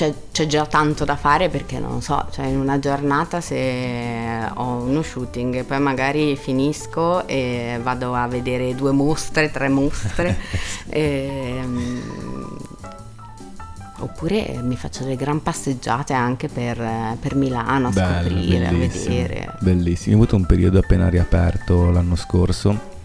c'è, 0.00 0.14
c'è, 0.32 0.46
già 0.46 0.64
tanto 0.64 1.04
da 1.04 1.14
fare 1.14 1.50
perché 1.50 1.78
non 1.78 2.00
so, 2.00 2.26
cioè 2.30 2.46
in 2.46 2.58
una 2.58 2.78
giornata 2.78 3.42
se 3.42 4.48
ho 4.54 4.76
uno 4.76 5.02
shooting 5.02 5.56
e 5.56 5.64
poi 5.64 5.78
magari 5.78 6.36
finisco 6.36 7.26
e 7.26 7.78
vado 7.82 8.14
a 8.14 8.26
vedere 8.26 8.74
due 8.74 8.92
mostre, 8.92 9.50
tre 9.50 9.68
mostre, 9.68 10.38
e, 10.88 11.60
um, 11.62 12.56
oppure 13.98 14.58
mi 14.62 14.76
faccio 14.76 15.02
delle 15.02 15.16
gran 15.16 15.42
passeggiate 15.42 16.14
anche 16.14 16.48
per, 16.48 16.78
per 17.20 17.34
Milano 17.34 17.88
a 17.88 17.90
Bello, 17.90 18.30
scoprire, 18.30 18.66
a 18.68 18.72
vedere. 18.72 19.54
Bellissimo, 19.60 20.14
ho 20.14 20.18
avuto 20.18 20.36
un 20.36 20.46
periodo 20.46 20.78
appena 20.78 21.10
riaperto 21.10 21.90
l'anno 21.90 22.16
scorso 22.16 22.99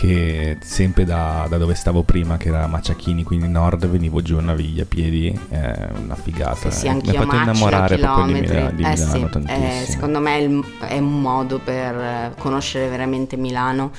che 0.00 0.56
sempre 0.62 1.04
da, 1.04 1.44
da, 1.46 1.58
dove 1.58 1.74
stavo 1.74 2.02
prima, 2.04 2.38
che 2.38 2.48
era 2.48 2.66
Maciachini, 2.66 3.22
quindi 3.22 3.48
nord, 3.48 3.86
venivo 3.86 4.22
giù 4.22 4.38
a 4.38 4.40
Naviglia 4.40 4.84
a 4.84 4.86
piedi, 4.86 5.38
è 5.50 5.88
una 6.02 6.14
figata. 6.14 6.70
Sì, 6.70 6.78
sì, 6.78 6.86
eh. 6.86 6.94
Mi 6.94 7.08
ha 7.10 7.20
fatto 7.20 7.36
innamorare 7.36 7.98
proprio 7.98 8.24
di, 8.24 8.32
Milano, 8.32 8.70
di 8.70 8.82
eh, 8.82 8.88
Milano 8.88 9.10
sì, 9.10 9.26
tantissimo. 9.28 9.66
Eh, 9.66 9.84
secondo 9.86 10.20
me 10.20 10.36
è, 10.36 10.40
il, 10.40 10.64
è 10.88 10.96
un 10.96 11.20
modo 11.20 11.58
per 11.58 12.34
conoscere 12.38 12.88
veramente 12.88 13.36
Milano 13.36 13.92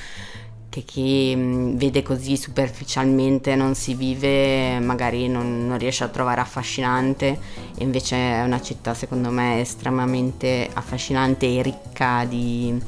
che 0.70 0.82
chi 0.82 1.34
mm, 1.36 1.76
vede 1.76 2.02
così 2.02 2.36
superficialmente 2.36 3.54
non 3.54 3.76
si 3.76 3.94
vive 3.94 4.80
magari 4.80 5.28
non, 5.28 5.66
non, 5.68 5.78
riesce 5.78 6.02
a 6.02 6.08
trovare 6.08 6.40
affascinante 6.40 7.38
e 7.76 7.84
invece 7.84 8.16
è 8.16 8.42
una 8.42 8.60
città 8.60 8.94
secondo 8.94 9.30
me 9.30 9.60
estremamente 9.60 10.68
affascinante 10.72 11.46
e 11.46 11.62
ricca 11.62 12.24
di 12.24 12.80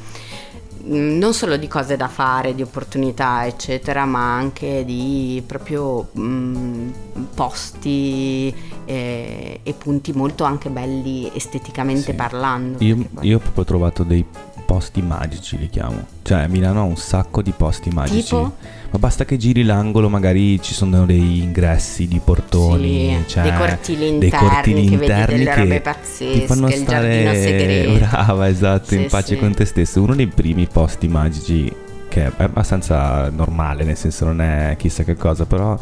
non 0.87 1.33
solo 1.33 1.57
di 1.57 1.69
cose 1.69 1.97
da 1.97 2.09
fare, 2.09 2.55
di 2.55 2.63
opportunità, 2.63 3.47
eccetera, 3.47 4.05
ma 4.05 4.35
anche 4.35 4.85
di 4.85 5.43
proprio 5.47 6.09
mh, 6.13 6.23
mm, 6.23 6.91
posti 7.35 8.55
e, 8.85 9.61
e, 9.63 9.73
punti 9.75 10.13
molto 10.13 10.45
anche 10.45 10.71
belli 10.71 11.31
esteticamente 11.35 12.11
sì. 12.11 12.15
parlando. 12.15 12.83
Io, 12.85 12.97
io 13.21 13.37
ho 13.37 13.41
proprio 13.41 13.65
trovato 13.65 14.03
dei 14.03 14.25
posti 14.65 15.03
magici 15.03 15.59
li 15.59 15.69
chiamo. 15.69 16.07
Cioè 16.23 16.47
Milano 16.49 16.81
ha 16.81 16.85
un 16.85 16.97
sacco 16.97 17.43
di 17.43 17.53
posti 17.57 17.91
magici. 17.91 18.23
Tipo? 18.23 18.55
Ma 18.91 18.99
basta 18.99 19.25
che 19.25 19.37
giri 19.37 19.65
l'angolo, 19.65 20.09
magari 20.09 20.61
ci 20.63 20.73
sono 20.73 21.05
dei 21.05 21.43
ingressi 21.43 22.07
di 22.07 22.21
portoni, 22.23 23.17
sì, 23.23 23.31
cioè, 23.31 23.43
dei 23.43 23.53
cortili 23.57 24.09
interni, 24.09 24.19
dei 24.19 24.31
cortili 24.31 24.87
che 24.87 24.95
interni 24.95 25.45
che, 25.45 25.67
che 25.67 25.81
pazzesche, 25.81 26.33
ti 26.33 26.47
fanno 26.47 26.71
stare 26.71 27.99
brava, 27.99 28.49
esatto, 28.49 28.89
sì, 28.89 29.03
in 29.03 29.09
pace 29.09 29.35
sì. 29.35 29.41
con 29.41 29.55
te 29.55 29.65
stesso. 29.65 30.03
Uno 30.03 30.15
dei 30.15 30.29
primi 30.29 30.67
posti 30.71 31.09
magici 31.09 31.73
che 32.09 32.27
è 32.27 32.33
abbastanza 32.37 33.29
normale, 33.31 33.85
nel 33.85 33.97
senso 33.97 34.27
non 34.27 34.41
è 34.41 34.77
chissà 34.79 35.03
che 35.03 35.17
cosa, 35.17 35.45
però 35.45 35.77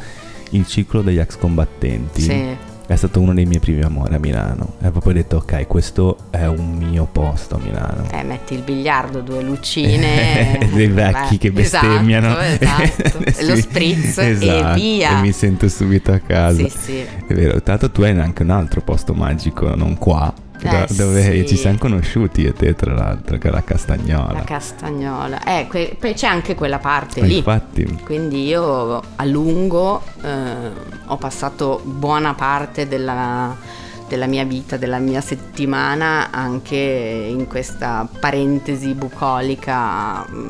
il 0.51 0.67
ciclo 0.67 1.03
degli 1.03 1.19
ex 1.19 1.37
combattenti. 1.37 2.23
Sì 2.23 2.71
è 2.87 2.97
stato 2.97 3.21
uno 3.21 3.33
dei 3.33 3.47
miei 3.47 3.61
primi 3.61 3.83
amori 3.83 4.15
a 4.15 4.19
Milano. 4.19 4.75
E 4.81 4.89
ho 4.89 4.91
proprio 4.91 5.15
detto, 5.15 5.37
ok, 5.37 5.67
questo 5.67 6.17
è 6.31 6.47
un 6.47 6.77
mio 6.77 7.09
posto 7.11 7.57
a 7.57 7.59
Milano. 7.59 8.07
Eh, 8.11 8.23
metti 8.23 8.55
il 8.55 8.63
biliardo, 8.63 9.21
due 9.21 9.43
lucine. 9.43 10.59
dei 10.73 10.89
vecchi 10.89 11.37
beh, 11.37 11.39
che 11.39 11.53
bestemmiano. 11.53 12.39
Esatto, 12.39 13.25
esatto. 13.25 13.31
sì, 13.33 13.47
lo 13.47 13.57
spritz 13.57 14.19
esatto, 14.19 14.79
e 14.79 14.81
via. 14.81 15.19
E 15.19 15.21
mi 15.21 15.33
sento 15.33 15.69
subito 15.69 16.13
a 16.13 16.19
casa. 16.19 16.69
Sì, 16.69 16.69
sì. 16.69 16.99
È 17.27 17.33
vero, 17.33 17.63
tanto 17.63 17.91
tu 17.91 18.03
hai 18.03 18.19
anche 18.19 18.43
un 18.43 18.51
altro 18.51 18.81
posto 18.81 19.15
magico, 19.15 19.75
non 19.75 19.97
qua, 19.97 20.33
eh, 20.63 20.87
dove 20.95 21.23
sì. 21.23 21.47
ci 21.47 21.57
siamo 21.57 21.79
conosciuti 21.79 22.45
e 22.45 22.53
te 22.53 22.75
tra 22.75 22.95
l'altro 22.95 23.39
che 23.39 23.49
è 23.49 23.51
la 23.51 23.63
Castagnola 23.63 24.33
la 24.33 24.45
Castagnola 24.45 25.43
eh, 25.45 25.67
que- 25.69 25.97
poi 25.99 26.15
c'è 26.15 26.27
anche 26.27 26.55
quella 26.55 26.79
parte 26.79 27.21
eh, 27.21 27.27
lì 27.27 27.37
infatti 27.39 27.85
quindi 28.05 28.47
io 28.47 29.01
a 29.17 29.25
lungo 29.25 30.03
eh, 30.23 30.71
ho 31.07 31.17
passato 31.17 31.81
buona 31.85 32.35
parte 32.35 32.89
della, 32.89 33.55
della 34.09 34.27
mia 34.27 34.45
vita, 34.45 34.77
della 34.77 34.99
mia 34.99 35.21
settimana 35.21 36.31
anche 36.31 36.77
in 36.77 37.47
questa 37.47 38.09
parentesi 38.19 38.95
bucolica 38.95 40.27
mm, 40.29 40.49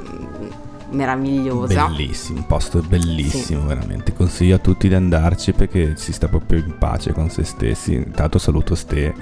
meravigliosa. 0.91 1.87
Bellissimo, 1.87 2.39
un 2.39 2.47
posto 2.47 2.81
bellissimo, 2.81 3.63
sì. 3.63 3.67
veramente. 3.67 4.13
Consiglio 4.13 4.57
a 4.57 4.59
tutti 4.59 4.89
di 4.89 4.95
andarci 4.95 5.53
perché 5.53 5.95
si 5.97 6.13
sta 6.13 6.29
proprio 6.29 6.59
in 6.59 6.77
pace 6.79 7.13
con 7.13 7.31
se 7.31 7.45
stessi. 7.45 7.95
Intanto 7.95 8.39
saluto 8.39 8.75
Ste 8.75 9.15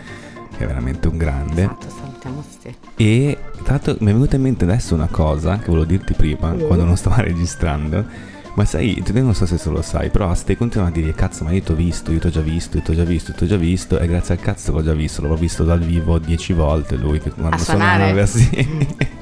che 0.60 0.64
è 0.64 0.66
veramente 0.66 1.08
un 1.08 1.16
grande. 1.16 1.62
Esatto, 1.62 1.88
salutiamo 1.88 2.44
Ste. 2.46 2.74
E 2.96 3.38
tra 3.62 3.72
l'altro 3.72 3.96
mi 4.00 4.10
è 4.10 4.12
venuta 4.12 4.36
in 4.36 4.42
mente 4.42 4.64
adesso 4.64 4.94
una 4.94 5.08
cosa 5.10 5.58
che 5.58 5.66
volevo 5.66 5.86
dirti 5.86 6.12
prima, 6.12 6.52
mm. 6.52 6.66
quando 6.66 6.84
non 6.84 6.96
stavo 6.98 7.16
registrando. 7.22 8.04
Ma 8.54 8.64
sai, 8.64 9.00
te 9.02 9.12
non 9.12 9.34
so 9.34 9.46
se 9.46 9.58
lo 9.70 9.80
sai, 9.80 10.10
però 10.10 10.34
stai 10.34 10.56
continuando 10.56 10.98
a 10.98 11.00
dire 11.02 11.14
cazzo, 11.14 11.44
ma 11.44 11.52
io 11.52 11.62
ti 11.62 11.70
ho 11.72 11.74
visto, 11.74 12.10
io 12.12 12.18
ti 12.18 12.26
ho 12.26 12.30
già 12.30 12.40
visto, 12.40 12.76
io 12.76 12.82
ti 12.82 12.90
ho 12.90 12.94
già 12.94 13.04
visto, 13.04 13.30
io 13.30 13.36
ti 13.36 13.44
ho 13.44 13.46
già 13.46 13.56
visto, 13.56 13.98
e 13.98 14.06
grazie 14.06 14.34
al 14.34 14.40
cazzo 14.40 14.72
l'ho 14.72 14.82
già 14.82 14.92
visto, 14.92 15.22
l'ho 15.22 15.36
visto 15.36 15.64
dal 15.64 15.78
vivo 15.78 16.18
dieci 16.18 16.52
volte 16.52 16.96
lui 16.96 17.20
che 17.20 17.30
quando 17.30 17.56
a 17.56 17.58
suonava 17.58 18.26
sì. 18.26 18.68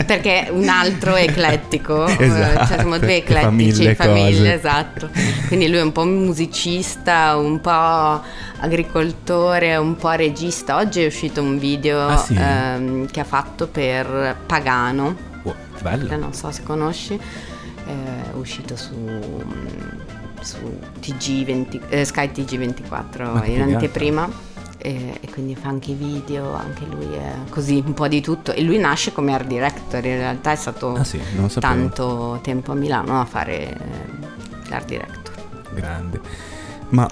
Perché 0.09 0.49
un 0.51 0.69
altro 0.69 1.15
è 1.15 1.23
eclettico, 1.25 2.07
Esatto, 2.19 2.67
cioè 2.67 2.77
siamo 2.79 2.99
due 2.99 3.23
che 3.23 3.35
fa 3.35 3.41
eclettici 3.49 3.55
mille 3.79 3.91
in 3.91 3.97
famiglia, 3.97 4.53
esatto. 4.55 5.11
Quindi 5.47 5.69
lui 5.69 5.79
è 5.79 5.83
un 5.83 5.93
po' 5.93 6.05
musicista, 6.05 7.37
un 7.37 7.61
po' 7.61 8.23
agricoltore, 8.61 9.77
un 9.77 9.95
po' 9.97 10.11
regista. 10.13 10.77
Oggi 10.77 11.03
è 11.03 11.07
uscito 11.07 11.43
un 11.43 11.59
video 11.59 12.09
Ah, 12.09 12.17
sì? 12.17 12.35
ehm, 12.35 13.07
che 13.11 13.21
ha 13.21 13.25
fatto 13.25 13.67
per 13.69 14.37
Pagano, 14.47 15.15
Oh, 15.43 15.55
bello. 15.83 16.17
non 16.17 16.33
so 16.33 16.51
se 16.51 16.63
conosci, 16.63 17.19
è 17.89 18.35
uscito 18.35 18.77
su, 18.77 18.95
su 20.41 20.79
TG20, 21.01 21.81
eh, 21.89 22.05
Sky 22.05 22.27
Ma 22.27 22.33
TG24 22.33 23.41
che 23.43 23.51
in 23.51 23.63
anteprima. 23.63 24.47
E, 24.81 25.19
e 25.21 25.31
quindi 25.33 25.57
fa 25.57 25.69
anche 25.69 25.91
i 25.91 25.95
video, 25.95 26.55
anche 26.55 26.85
lui 26.85 27.13
è 27.13 27.35
così 27.49 27.83
un 27.85 27.95
po' 27.95 28.07
di 28.07 28.21
tutto. 28.21 28.53
E 28.53 28.63
lui 28.63 28.79
nasce 28.79 29.13
come 29.13 29.35
art 29.35 29.47
director, 29.47 30.05
in 30.05 30.17
realtà 30.17 30.53
è 30.53 30.57
stato 30.57 30.95
Ah 30.95 31.05
sì, 31.05 31.21
tanto 31.59 32.39
tempo 32.43 32.73
a 32.73 32.75
Milano 32.75 33.21
a 33.21 33.25
fare 33.25 33.73
eh, 33.73 33.79
l'art 34.69 34.87
director. 34.87 35.35
Grande. 35.75 36.21
Ma 36.91 37.09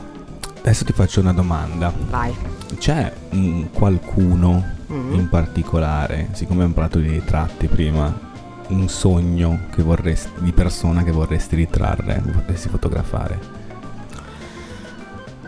adesso 0.61 0.85
ti 0.85 0.93
faccio 0.93 1.21
una 1.21 1.33
domanda. 1.33 1.93
Vai. 2.09 2.35
C'è 2.79 3.13
un 3.31 3.71
qualcuno 3.73 4.75
Mm. 4.93 5.15
in 5.15 5.29
particolare, 5.29 6.29
siccome 6.33 6.63
abbiamo 6.63 6.75
parlato 6.75 7.01
di 7.01 7.09
ritratti 7.09 7.67
prima, 7.67 8.13
un 8.69 8.89
sogno 8.89 9.61
che 9.75 9.83
vorresti, 9.83 10.31
di 10.39 10.53
persona 10.53 11.03
che 11.05 11.11
vorresti 11.13 11.57
ritrarre, 11.57 12.23
vorresti 12.25 12.69
fotografare? 12.69 13.55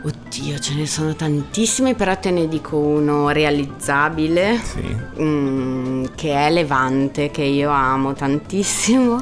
Oddio, 0.00 0.58
ce 0.60 0.75
ne 0.75 0.87
sono 0.87 1.14
tantissimi, 1.16 1.94
però 1.94 2.16
te 2.16 2.30
ne 2.30 2.46
dico 2.48 2.76
uno 2.76 3.30
realizzabile. 3.30 4.56
Sì. 4.62 4.96
mm, 5.20 6.04
che 6.14 6.32
è 6.34 6.50
Levante, 6.50 7.30
che 7.32 7.42
io 7.42 7.70
amo 7.70 8.12
tantissimo 8.12 9.20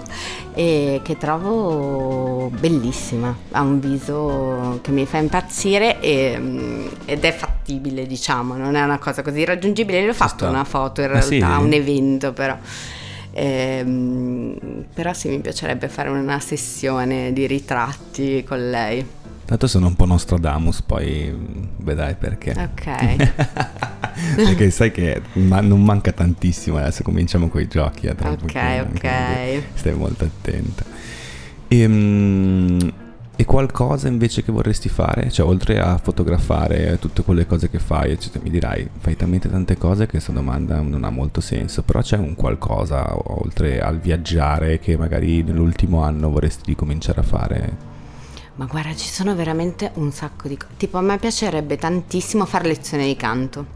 e 0.53 1.01
che 1.03 1.17
trovo 1.17 2.51
bellissima. 2.61 3.35
Ha 3.53 3.63
un 3.63 3.81
viso 3.81 4.79
che 4.83 4.91
mi 4.91 5.07
fa 5.07 5.17
impazzire 5.17 5.99
e, 6.01 6.37
mm, 6.39 6.87
ed 7.07 7.25
è 7.25 7.33
fattibile, 7.33 8.07
diciamo, 8.07 8.55
non 8.57 8.75
è 8.77 8.83
una 8.83 8.99
cosa 8.99 9.23
così 9.23 9.45
raggiungibile. 9.47 10.01
Io 10.01 10.11
ho 10.11 10.15
fatto 10.15 10.47
una 10.47 10.65
foto 10.65 11.01
in 11.01 11.11
Ah, 11.11 11.21
sì? 11.23 11.39
realtà, 11.39 11.59
un 11.59 11.73
evento 11.73 12.33
però. 12.35 12.57
Ehm, 13.39 14.87
però 14.95 15.13
sì, 15.13 15.29
mi 15.29 15.41
piacerebbe 15.41 15.89
fare 15.89 16.09
una 16.09 16.41
sessione 16.41 17.35
di 17.35 17.47
ritratti 17.47 18.43
con 18.49 18.71
lei. 18.71 19.07
Tanto 19.45 19.67
sono 19.67 19.89
un 19.89 19.95
po' 19.95 20.07
Nostradamus, 20.07 20.81
poi 20.81 21.33
vedrai 21.77 22.15
perché. 22.15 22.53
Ok. 22.53 23.17
perché 24.37 24.71
sai 24.71 24.91
che 24.91 25.21
ma- 25.35 25.61
non 25.61 25.85
manca 25.85 26.13
tantissimo, 26.13 26.79
adesso 26.79 27.03
cominciamo 27.03 27.49
con 27.49 27.61
i 27.61 27.69
giochi. 27.69 28.07
eh, 28.07 28.17
Ok, 28.19 28.55
ok. 28.95 29.63
Stai 29.75 29.95
molto 29.95 30.25
attenta. 30.25 30.85
Ehm, 31.69 32.93
E, 33.39 33.45
qualcosa 33.45 34.09
invece 34.09 34.43
che 34.43 34.51
vorresti 34.51 34.89
fare? 34.89 35.31
Cioè, 35.31 35.47
oltre 35.47 35.79
a 35.79 35.99
fotografare 35.99 36.99
tutte 36.99 37.23
quelle 37.23 37.47
cose 37.47 37.69
che 37.69 37.79
fai, 37.79 38.13
eccetera, 38.13 38.43
mi 38.43 38.49
dirai, 38.49 38.89
fai 38.99 39.15
talmente 39.15 39.51
tante 39.51 39.77
cose 39.77 40.07
che 40.07 40.13
questa 40.13 40.33
domanda 40.33 40.81
non 40.81 41.05
ha 41.05 41.11
molto 41.11 41.43
senso, 41.43 41.83
però 41.83 42.01
c'è 42.01 42.17
un 42.17 42.35
qualcosa, 42.35 43.15
oltre 43.35 43.81
al 43.83 43.99
viaggiare, 43.99 44.79
che 44.79 44.97
magari 44.97 45.43
nell'ultimo 45.43 46.03
anno 46.03 46.31
vorresti 46.31 46.75
cominciare 46.75 47.21
a 47.21 47.25
fare? 47.25 47.77
Ma 48.55 48.65
guarda, 48.65 48.95
ci 48.95 49.09
sono 49.09 49.35
veramente 49.35 49.91
un 49.97 50.11
sacco 50.13 50.49
di 50.49 50.57
cose. 50.57 50.73
Tipo, 50.79 50.97
a 50.97 51.03
me 51.03 51.19
piacerebbe 51.19 51.77
tantissimo 51.77 52.47
fare 52.47 52.69
lezioni 52.69 53.05
di 53.05 53.17
canto. 53.17 53.76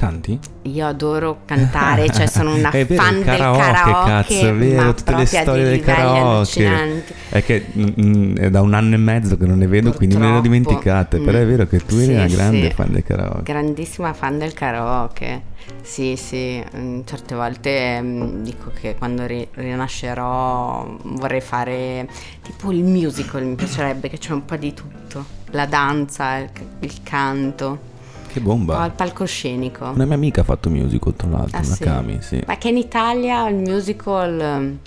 Canti? 0.00 0.38
Io 0.62 0.86
adoro 0.86 1.40
cantare, 1.44 2.08
cioè 2.08 2.26
sono 2.26 2.54
una 2.54 2.70
vero, 2.72 2.94
fan 2.94 3.16
del 3.16 3.24
karaoke, 3.24 3.90
cazzo, 4.08 4.54
vero, 4.56 4.94
tutte 4.94 5.14
le 5.14 5.26
storie 5.26 5.64
del 5.64 5.80
karaoke. 5.82 7.04
È 7.28 7.42
che 7.44 7.66
mm, 7.76 8.36
è 8.36 8.48
da 8.48 8.62
un 8.62 8.72
anno 8.72 8.94
e 8.94 8.98
mezzo 8.98 9.36
che 9.36 9.44
non 9.44 9.58
ne 9.58 9.66
vedo, 9.66 9.92
quindi 9.92 10.14
me 10.16 10.22
le 10.22 10.26
Purtroppo. 10.40 10.48
dimenticate. 10.48 11.18
Però 11.18 11.36
è 11.36 11.44
Mm. 11.44 11.48
vero 11.48 11.66
che 11.66 11.84
tu 11.84 11.96
eri 11.96 12.04
Sì, 12.06 12.12
una 12.12 12.26
grande 12.28 12.68
sì. 12.68 12.74
fan 12.74 12.92
del 12.92 13.02
karaoke. 13.04 13.42
Grandissima 13.42 14.12
fan 14.14 14.38
del 14.38 14.54
karaoke. 14.54 15.42
Sì, 15.82 16.16
sì, 16.16 16.64
mm, 16.74 17.00
certe 17.04 17.34
volte 17.34 18.00
mm, 18.00 18.42
dico 18.42 18.70
che 18.80 18.94
quando 18.96 19.26
ri- 19.26 19.46
rinascerò 19.52 20.96
vorrei 21.02 21.42
fare 21.42 22.08
tipo 22.42 22.72
il 22.72 22.82
musical, 22.84 23.44
mi 23.44 23.54
piacerebbe 23.54 24.08
che 24.08 24.16
c'è 24.16 24.32
un 24.32 24.46
po' 24.46 24.56
di 24.56 24.72
tutto. 24.72 25.24
La 25.50 25.66
danza, 25.66 26.36
il, 26.38 26.48
il 26.80 26.94
canto, 27.02 27.88
Che 28.32 28.40
bomba. 28.40 28.84
il 28.86 28.92
palcoscenico. 28.92 29.90
Una 29.94 30.04
mia 30.04 30.14
amica 30.14 30.42
ha 30.42 30.44
fatto 30.44 30.70
musical, 30.70 31.14
tra 31.16 31.28
l'altro, 31.28 31.56
Ah, 31.58 31.62
una 31.64 31.74
sì? 31.74 31.82
Sì. 32.20 32.42
Ma 32.46 32.56
che 32.58 32.68
in 32.68 32.76
Italia 32.76 33.48
il 33.48 33.56
musical... 33.56 34.40
ehm, 34.40 34.78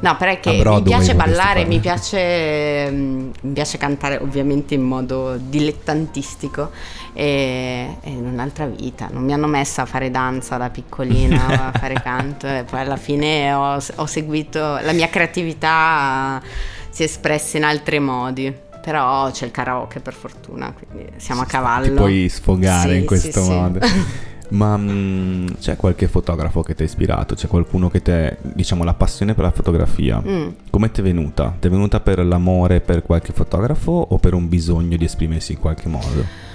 No, 0.00 0.16
però 0.18 0.32
è 0.32 0.38
che 0.40 0.50
mi 0.50 0.82
piace 0.82 1.14
ballare, 1.14 1.64
mi 1.64 1.78
piace, 1.80 2.90
mi 2.92 3.52
piace 3.54 3.78
cantare 3.78 4.18
ovviamente 4.18 4.74
in 4.74 4.82
modo 4.82 5.38
dilettantistico 5.38 6.70
e, 7.14 7.96
e 8.02 8.10
in 8.10 8.26
un'altra 8.26 8.66
vita. 8.66 9.08
Non 9.10 9.22
mi 9.24 9.32
hanno 9.32 9.46
messa 9.46 9.82
a 9.82 9.86
fare 9.86 10.10
danza 10.10 10.58
da 10.58 10.68
piccolina, 10.68 11.70
a 11.72 11.78
fare 11.78 11.94
canto 12.04 12.46
e 12.46 12.64
poi 12.68 12.80
alla 12.80 12.96
fine 12.98 13.52
ho, 13.54 13.78
ho 13.94 14.06
seguito, 14.06 14.58
la 14.82 14.92
mia 14.92 15.08
creatività 15.08 16.42
si 16.90 17.02
è 17.02 17.06
espressa 17.06 17.56
in 17.56 17.64
altri 17.64 17.98
modi. 17.98 18.54
Però 18.82 19.30
c'è 19.30 19.44
il 19.46 19.50
karaoke 19.52 20.00
per 20.00 20.12
fortuna, 20.12 20.72
quindi 20.72 21.08
siamo 21.16 21.42
a 21.42 21.46
cavallo. 21.46 21.86
Ti 21.86 21.92
puoi 21.92 22.28
sfogare 22.28 22.90
Sì, 22.92 22.98
in 22.98 23.06
questo 23.06 23.40
sì, 23.40 23.46
sì. 23.46 23.50
modo. 23.50 23.78
Ma 24.52 24.76
mm, 24.76 25.46
c'è 25.60 25.76
qualche 25.76 26.08
fotografo 26.08 26.62
che 26.62 26.74
ti 26.74 26.82
ha 26.82 26.84
ispirato? 26.84 27.34
C'è 27.34 27.46
qualcuno 27.46 27.88
che 27.88 28.02
ti 28.02 28.10
è, 28.10 28.36
diciamo, 28.42 28.84
la 28.84 28.92
passione 28.92 29.32
per 29.34 29.44
la 29.44 29.50
fotografia? 29.50 30.20
Mm. 30.22 30.48
Come 30.68 30.90
ti 30.90 31.00
è 31.00 31.02
venuta? 31.02 31.54
Ti 31.58 31.68
è 31.68 31.70
venuta 31.70 32.00
per 32.00 32.22
l'amore 32.22 32.80
per 32.80 33.02
qualche 33.02 33.32
fotografo 33.32 33.92
o 34.10 34.18
per 34.18 34.34
un 34.34 34.48
bisogno 34.50 34.96
di 34.98 35.04
esprimersi 35.04 35.52
in 35.52 35.58
qualche 35.58 35.88
modo? 35.88 36.50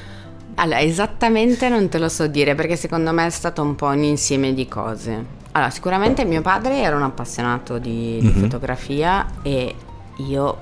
Allora, 0.55 0.79
esattamente 0.81 1.69
non 1.69 1.87
te 1.89 1.97
lo 1.97 2.09
so 2.09 2.27
dire 2.27 2.53
perché 2.55 2.75
secondo 2.75 3.11
me 3.13 3.25
è 3.25 3.29
stato 3.31 3.61
un 3.63 3.73
po' 3.75 3.87
un 3.87 4.03
insieme 4.03 4.53
di 4.53 4.67
cose. 4.67 5.25
Allora, 5.53 5.71
sicuramente 5.71 6.23
mio 6.25 6.41
padre 6.41 6.81
era 6.81 6.95
un 6.95 7.03
appassionato 7.03 7.79
di, 7.79 8.19
di 8.19 8.27
Mhm. 8.27 8.39
fotografia 8.41 9.25
e 9.41 9.73
io 10.17 10.57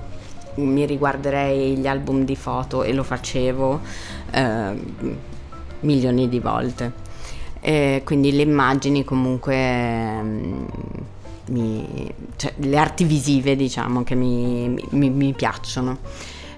mi 0.56 0.84
riguarderei 0.86 1.76
gli 1.76 1.86
album 1.86 2.24
di 2.24 2.36
foto 2.36 2.82
e 2.82 2.92
lo 2.92 3.02
facevo 3.02 3.80
ehm, 4.32 4.80
milioni 5.80 6.28
di 6.28 6.38
volte. 6.40 6.92
E 7.60 8.02
quindi 8.04 8.32
le 8.32 8.42
immagini 8.42 9.04
comunque 9.04 9.54
ehm, 9.56 10.66
mi- 11.48 12.12
cioè, 12.36 12.52
le 12.58 12.76
arti 12.78 13.04
visive 13.04 13.56
diciamo 13.56 14.02
che 14.04 14.14
mi, 14.14 14.68
mi- 14.90 15.10
mi 15.10 15.32
piacciono. 15.32 15.98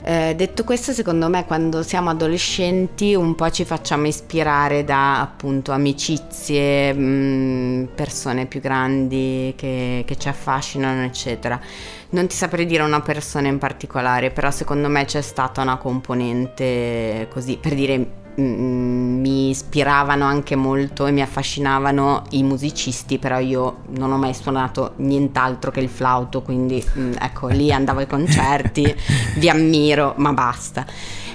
Eh, 0.08 0.34
detto 0.34 0.64
questo, 0.64 0.92
secondo 0.92 1.28
me 1.28 1.44
quando 1.44 1.82
siamo 1.82 2.08
adolescenti 2.08 3.14
un 3.14 3.34
po' 3.34 3.50
ci 3.50 3.66
facciamo 3.66 4.06
ispirare 4.06 4.82
da 4.82 5.20
appunto 5.20 5.70
amicizie, 5.72 6.94
mh, 6.94 7.90
persone 7.94 8.46
più 8.46 8.60
grandi 8.60 9.52
che, 9.54 10.04
che 10.06 10.16
ci 10.16 10.28
affascinano, 10.28 11.02
eccetera. 11.02 11.60
Non 12.12 12.26
ti 12.26 12.34
saprei 12.34 12.64
dire 12.64 12.82
una 12.84 13.02
persona 13.02 13.48
in 13.48 13.58
particolare, 13.58 14.30
però 14.30 14.50
secondo 14.50 14.88
me 14.88 15.04
c'è 15.04 15.20
stata 15.20 15.60
una 15.60 15.76
componente 15.76 17.28
così, 17.30 17.58
per 17.60 17.74
dire, 17.74 18.27
mm, 18.40 19.20
mi 19.20 19.50
ispiravano 19.50 20.24
anche 20.24 20.56
molto 20.56 21.06
e 21.06 21.10
mi 21.10 21.22
affascinavano 21.22 22.24
i 22.30 22.42
musicisti, 22.42 23.18
però 23.18 23.38
io 23.38 23.78
non 23.96 24.12
ho 24.12 24.16
mai 24.16 24.34
suonato 24.34 24.92
nient'altro 24.96 25.70
che 25.70 25.80
il 25.80 25.88
flauto, 25.88 26.42
quindi 26.42 26.84
mm, 26.98 27.12
ecco, 27.20 27.48
lì 27.48 27.72
andavo 27.72 28.00
ai 28.00 28.06
concerti, 28.06 28.94
vi 29.36 29.48
ammiro, 29.48 30.14
ma 30.16 30.32
basta. 30.32 30.86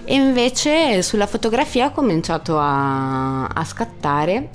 E 0.06 0.16
invece 0.16 1.02
sulla 1.02 1.28
fotografia 1.28 1.88
ho 1.88 1.92
cominciato 1.92 2.60
a, 2.60 3.46
a 3.46 3.64
scattare 3.64 4.50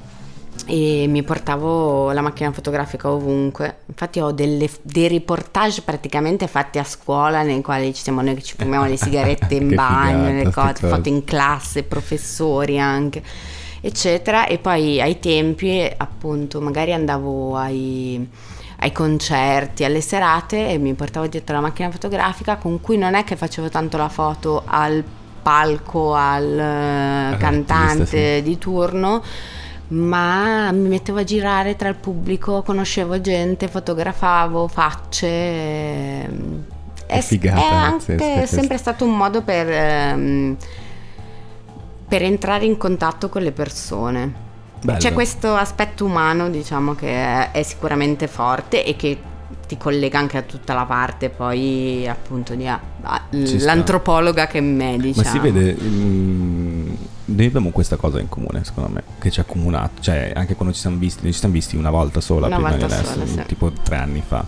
e 0.69 1.07
mi 1.09 1.23
portavo 1.23 2.13
la 2.13 2.21
macchina 2.21 2.53
fotografica 2.53 3.11
ovunque. 3.11 3.79
Infatti 3.87 4.21
ho 4.21 4.33
delle- 4.33 4.69
dei 4.83 5.09
reportage 5.09 5.81
praticamente 5.81 6.47
fatti 6.47 6.79
a 6.79 6.85
scuola 6.85 7.43
nei 7.43 7.63
quali 7.63 7.95
ci 7.95 8.03
siamo 8.03 8.21
noi 8.21 8.35
che 8.35 8.43
ci 8.43 8.55
fumiamo 8.55 8.85
le 8.85 8.99
sigarette 8.99 9.55
in 9.57 9.75
bagno, 9.75 10.27
figata, 10.27 10.45
le 10.45 10.51
cose, 10.53 10.89
foto 10.89 11.09
in 11.09 11.25
classe, 11.25 11.85
professori 11.85 12.79
anche, 12.79 13.23
eccetera. 13.81 14.47
E 14.47 14.59
poi 14.59 15.01
ai 15.01 15.19
tempi 15.19 15.91
appunto 15.97 16.61
magari 16.61 16.93
andavo 16.93 17.57
ai 17.57 18.29
ai 18.81 18.93
concerti, 18.93 19.83
alle 19.83 20.01
serate 20.01 20.69
e 20.69 20.79
mi 20.79 20.95
portavo 20.95 21.27
dietro 21.27 21.57
la 21.57 21.61
macchina 21.61 21.91
fotografica 21.91 22.57
con 22.59 22.81
cui 22.81 22.97
non 22.97 23.15
è 23.15 23.25
che 23.25 23.35
facevo 23.35 23.69
tanto 23.69 23.97
la 23.97 24.09
foto 24.09 24.63
al 24.65 25.03
palco, 25.43 26.15
al 26.15 26.59
eh, 26.59 27.37
cantante 27.39 28.37
sì. 28.37 28.43
di 28.43 28.59
turno, 28.59 29.23
ma 29.89 30.71
mi 30.73 30.89
mettevo 30.89 31.19
a 31.19 31.25
girare 31.25 31.77
tra 31.77 31.89
il 31.89 31.95
pubblico, 31.95 32.63
conoscevo 32.63 33.21
gente, 33.21 33.69
fotografavo 33.69 34.69
facce. 34.69 35.27
è, 37.07 37.21
figata 37.21 37.59
è 37.61 37.75
anche 37.75 38.15
pazzesca 38.15 38.47
sempre 38.47 38.67
questa. 38.67 38.77
stato 38.77 39.05
un 39.05 39.17
modo 39.17 39.43
per, 39.43 39.69
ehm, 39.71 40.57
per 42.07 42.23
entrare 42.23 42.67
in 42.67 42.77
contatto 42.77 43.29
con 43.29 43.43
le 43.43 43.53
persone. 43.53 44.47
Bello. 44.83 44.99
C'è 44.99 45.13
questo 45.13 45.55
aspetto 45.55 46.05
umano, 46.05 46.51
diciamo, 46.51 46.95
che 46.95 47.51
è, 47.51 47.63
sicuramente 47.63 48.29
forte 48.29 48.85
e 48.85 48.95
che 48.95 49.19
ti 49.67 49.77
collega 49.77 50.19
anche 50.19 50.37
a 50.39 50.43
tutta 50.43 50.73
la 50.73 50.85
parte 50.85 51.29
poi 51.29 52.07
appunto 52.09 52.55
di 52.55 52.67
a- 52.67 52.81
a- 53.03 53.23
Ci 53.31 53.59
sta. 53.59 53.65
l'antropologa 53.67 54.47
che 54.47 54.61
me, 54.61 54.97
diciamo. 54.99 55.27
Ma 55.27 55.31
si 55.31 55.39
vede, 55.39 55.77
mm, 55.81 56.78
noi 57.29 57.47
abbiamo 57.47 57.71
questa 57.71 57.97
cosa 57.97 58.21
in 58.21 58.29
comune, 58.29 58.65
secondo 58.65 58.91
me, 58.91 59.03
che 59.19 59.31
ci 59.31 59.41
ha 59.41 59.43
accomunato. 59.43 60.01
Cioè, 60.01 60.33
anche 60.35 60.55
quando 60.55 60.75
ci 60.75 60.81
siamo 60.81 60.97
visti, 60.97 61.23
noi 61.23 61.33
ci 61.33 61.39
siamo 61.39 61.55
visti 61.55 61.77
una 61.77 61.91
volta 61.91 62.21
sola 62.21 62.47
Una 62.47 62.57
prima 62.57 62.71
volta 62.71 62.87
di 62.87 62.93
adesso, 62.93 63.13
sola, 63.13 63.27
sì. 63.27 63.43
tipo 63.47 63.71
tre 63.71 63.97
anni 63.97 64.23
fa. 64.27 64.45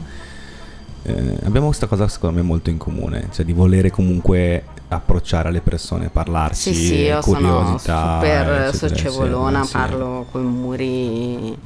Eh, 1.02 1.38
abbiamo 1.44 1.66
questa 1.66 1.86
cosa, 1.86 2.08
secondo 2.08 2.36
me, 2.36 2.42
molto 2.42 2.70
in 2.70 2.78
comune, 2.78 3.28
cioè 3.32 3.44
di 3.44 3.52
volere 3.52 3.90
comunque 3.90 4.64
approcciare 4.88 5.50
le 5.50 5.60
persone, 5.60 6.08
parlarci, 6.08 6.74
Sì, 6.74 6.86
sì, 6.86 6.94
io 6.96 7.20
sono 7.22 7.76
super 7.78 8.74
socievolona, 8.74 9.62
sì. 9.64 9.72
parlo 9.72 10.26
con 10.30 10.44
muri. 10.44 11.56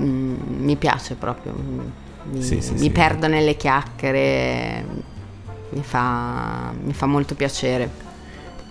Mm, 0.00 0.34
mi 0.58 0.76
piace 0.76 1.14
proprio. 1.14 1.52
Mi, 2.30 2.42
Sì, 2.42 2.60
sì, 2.60 2.74
mi 2.74 2.90
perdo 2.90 3.26
nelle 3.26 3.56
chiacchiere. 3.56 4.84
Mi 5.70 5.82
fa, 5.82 6.72
mi 6.80 6.92
fa 6.92 7.06
molto 7.06 7.34
piacere. 7.34 8.04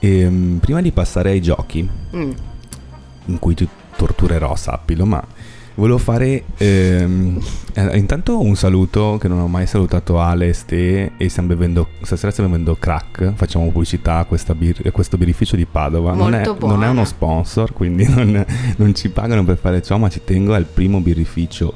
E, 0.06 0.30
mm, 0.30 0.58
prima 0.58 0.82
di 0.82 0.92
passare 0.92 1.32
ai 1.32 1.42
giochi, 1.42 1.88
Mm, 2.16 2.32
in 3.26 3.40
cui 3.40 3.56
ti 3.56 3.68
torturerò, 3.98 4.56
sappilo, 4.56 5.06
ma 5.06 5.24
volevo 5.76 5.98
fare 5.98 6.44
ehm, 6.58 7.42
eh, 7.74 7.98
intanto 7.98 8.40
un 8.40 8.56
saluto 8.56 9.18
che 9.20 9.28
non 9.28 9.40
ho 9.40 9.48
mai 9.48 9.66
salutato 9.68 10.20
Ale 10.22 10.50
e 10.50 10.54
Ste 10.54 11.12
e 11.18 11.28
stiamo 11.30 11.50
bevendo, 11.50 11.88
stasera 12.04 12.32
stiamo 12.32 12.50
bevendo 12.52 12.76
crack, 12.76 13.34
facciamo 13.34 13.70
pubblicità 13.72 14.20
a, 14.20 14.54
bir- 14.54 14.86
a 14.86 14.92
questo 14.92 15.18
birrificio 15.18 15.56
di 15.56 15.66
Padova. 15.66 16.14
non, 16.14 16.36
è, 16.36 16.44
non 16.60 16.84
è 16.84 16.88
uno 16.88 17.04
sponsor, 17.04 17.74
quindi 17.74 18.08
non, 18.14 18.46
non 18.78 18.94
ci 18.94 19.10
pagano 19.10 19.44
per 19.44 19.58
fare 19.58 19.82
ciò, 19.82 19.98
ma 19.98 20.10
ci 20.10 20.22
tengo, 20.24 20.54
è 20.54 20.60
il 20.60 20.66
primo 20.72 21.00
birrificio 21.00 21.74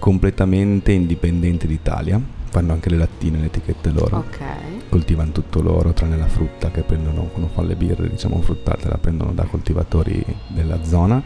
completamente 0.00 0.90
indipendente 0.92 1.66
d'Italia. 1.66 2.20
Fanno 2.56 2.72
anche 2.72 2.88
le 2.88 2.96
lattine, 2.96 3.38
le 3.38 3.46
etichette 3.46 3.90
loro 3.90 4.16
ok. 4.16 4.88
coltivano 4.88 5.30
tutto 5.30 5.60
loro 5.60 5.92
tranne 5.92 6.16
la 6.16 6.26
frutta 6.26 6.70
che 6.70 6.80
prendono 6.80 7.24
quando 7.24 7.50
fanno 7.52 7.68
le 7.68 7.74
birre 7.76 8.08
diciamo 8.08 8.40
fruttate 8.40 8.88
la 8.88 8.96
prendono 8.96 9.32
da 9.32 9.44
coltivatori 9.44 10.24
della 10.48 10.82
zona 10.82 11.22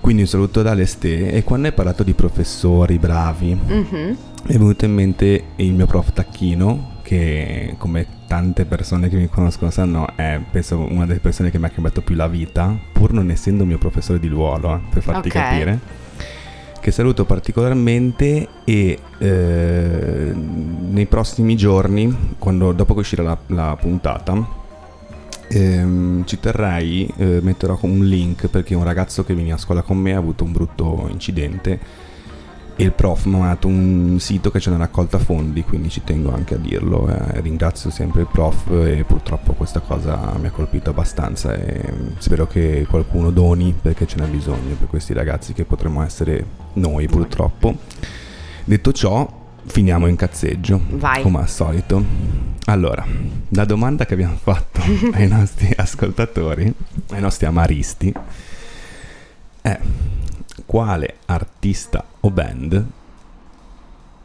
quindi 0.00 0.22
un 0.22 0.28
saluto 0.28 0.60
ad 0.60 0.68
Aleste 0.68 1.32
e 1.32 1.42
quando 1.42 1.66
hai 1.66 1.72
parlato 1.74 2.04
di 2.04 2.12
professori 2.14 2.98
bravi 3.00 3.52
Mhm. 3.66 4.16
è 4.46 4.52
venuto 4.52 4.84
in 4.84 4.94
mente 4.94 5.44
il 5.56 5.72
mio 5.72 5.86
prof 5.86 6.12
Tacchino 6.12 6.98
che 7.02 7.74
come 7.78 8.06
tante 8.28 8.64
persone 8.64 9.08
che 9.08 9.16
mi 9.16 9.28
conoscono 9.28 9.72
sanno 9.72 10.06
è 10.14 10.40
penso 10.52 10.78
una 10.78 11.04
delle 11.04 11.18
persone 11.18 11.50
che 11.50 11.58
mi 11.58 11.64
ha 11.66 11.70
cambiato 11.70 12.00
più 12.00 12.14
la 12.14 12.28
vita 12.28 12.76
pur 12.92 13.12
non 13.12 13.28
essendo 13.30 13.64
mio 13.64 13.78
professore 13.78 14.20
di 14.20 14.28
ruolo 14.28 14.72
eh, 14.76 14.80
per 14.88 15.02
farti 15.02 15.26
Ok. 15.28 15.34
capire 15.34 15.78
che 16.82 16.90
saluto 16.90 17.24
particolarmente 17.24 18.48
e 18.64 18.98
eh, 19.18 20.32
nei 20.34 21.06
prossimi 21.06 21.54
giorni, 21.54 22.34
quando, 22.38 22.72
dopo 22.72 22.94
che 22.94 23.00
uscirà 23.00 23.22
la, 23.22 23.38
la 23.46 23.76
puntata, 23.80 24.44
ehm, 25.46 26.24
ci 26.24 26.40
terrei, 26.40 27.08
eh, 27.16 27.38
metterò 27.40 27.78
un 27.82 28.04
link 28.04 28.48
perché 28.48 28.74
un 28.74 28.82
ragazzo 28.82 29.22
che 29.22 29.32
veniva 29.32 29.54
a 29.54 29.58
scuola 29.58 29.82
con 29.82 29.96
me 29.96 30.12
ha 30.12 30.18
avuto 30.18 30.42
un 30.42 30.50
brutto 30.50 31.06
incidente 31.08 31.78
il 32.76 32.92
prof 32.92 33.26
mi 33.26 33.40
ha 33.42 33.46
dato 33.46 33.68
un 33.68 34.16
sito 34.18 34.50
che 34.50 34.58
c'è 34.58 34.68
una 34.70 34.78
raccolta 34.78 35.18
fondi, 35.18 35.62
quindi 35.62 35.90
ci 35.90 36.02
tengo 36.04 36.32
anche 36.32 36.54
a 36.54 36.56
dirlo. 36.56 37.08
eh, 37.08 37.40
ringrazio 37.40 37.90
sempre 37.90 38.22
il 38.22 38.28
prof 38.30 38.68
e 38.70 39.04
purtroppo 39.06 39.52
questa 39.52 39.80
cosa 39.80 40.34
mi 40.40 40.46
ha 40.46 40.50
colpito 40.50 40.90
abbastanza 40.90 41.54
e 41.54 41.92
mm, 41.92 42.06
spero 42.18 42.46
che 42.46 42.86
qualcuno 42.88 43.30
doni 43.30 43.74
perché 43.80 44.06
ce 44.06 44.16
n'è 44.16 44.26
bisogno 44.26 44.74
per 44.74 44.88
questi 44.88 45.12
ragazzi 45.12 45.52
che 45.52 45.64
potremmo 45.64 46.02
essere 46.02 46.44
noi 46.74 47.06
purtroppo. 47.08 47.76
Detto 48.64 48.92
ciò, 48.92 49.40
finiamo 49.64 50.06
in 50.06 50.16
cazzeggio, 50.16 50.80
Vai. 50.90 51.22
come 51.22 51.38
al 51.40 51.48
solito. 51.48 52.04
Allora, 52.66 53.04
la 53.50 53.64
domanda 53.64 54.06
che 54.06 54.14
abbiamo 54.14 54.36
fatto 54.40 54.80
ai 55.12 55.28
nostri 55.28 55.72
ascoltatori, 55.76 56.72
ai 57.10 57.20
nostri 57.20 57.46
amaristi, 57.46 58.12
è 59.60 59.78
quale 60.72 61.16
artista 61.26 62.02
o 62.20 62.30
band, 62.30 62.82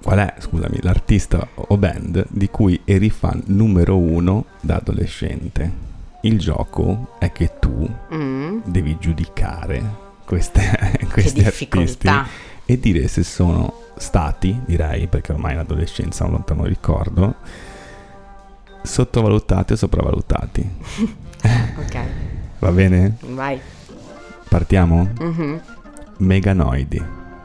qual 0.02 0.18
è, 0.20 0.34
scusami, 0.40 0.78
l'artista 0.82 1.46
o 1.56 1.76
band 1.78 2.26
di 2.30 2.48
cui 2.50 2.80
eri 2.86 3.10
fan 3.10 3.44
numero 3.48 3.98
uno 3.98 4.46
da 4.62 4.76
adolescente? 4.78 5.86
Il 6.22 6.40
gioco 6.40 7.16
è 7.20 7.34
che 7.34 7.60
tu 7.60 7.86
Mm. 8.14 8.60
devi 8.64 8.96
giudicare 8.98 9.84
queste, 10.24 10.62
questi 11.12 11.44
artisti 11.44 12.10
e 12.66 12.80
dire 12.80 13.10
se 13.10 13.24
sono 13.24 13.82
stati, 13.98 14.58
direi, 14.66 15.08
perché 15.08 15.34
ormai 15.34 15.54
l'adolescenza 15.56 16.24
è 16.24 16.28
un 16.28 16.34
lontano 16.34 16.64
ricordo, 16.64 17.36
sottovalutati 18.84 19.74
o 19.74 19.76
sopravvalutati. 19.76 20.70
Ok, 21.78 21.98
Va 22.60 22.72
bene? 22.72 23.18
vai. 23.34 23.60
Partiamo? 24.50 25.12
Mhm. 25.20 25.62
Meganoidi, 26.18 27.04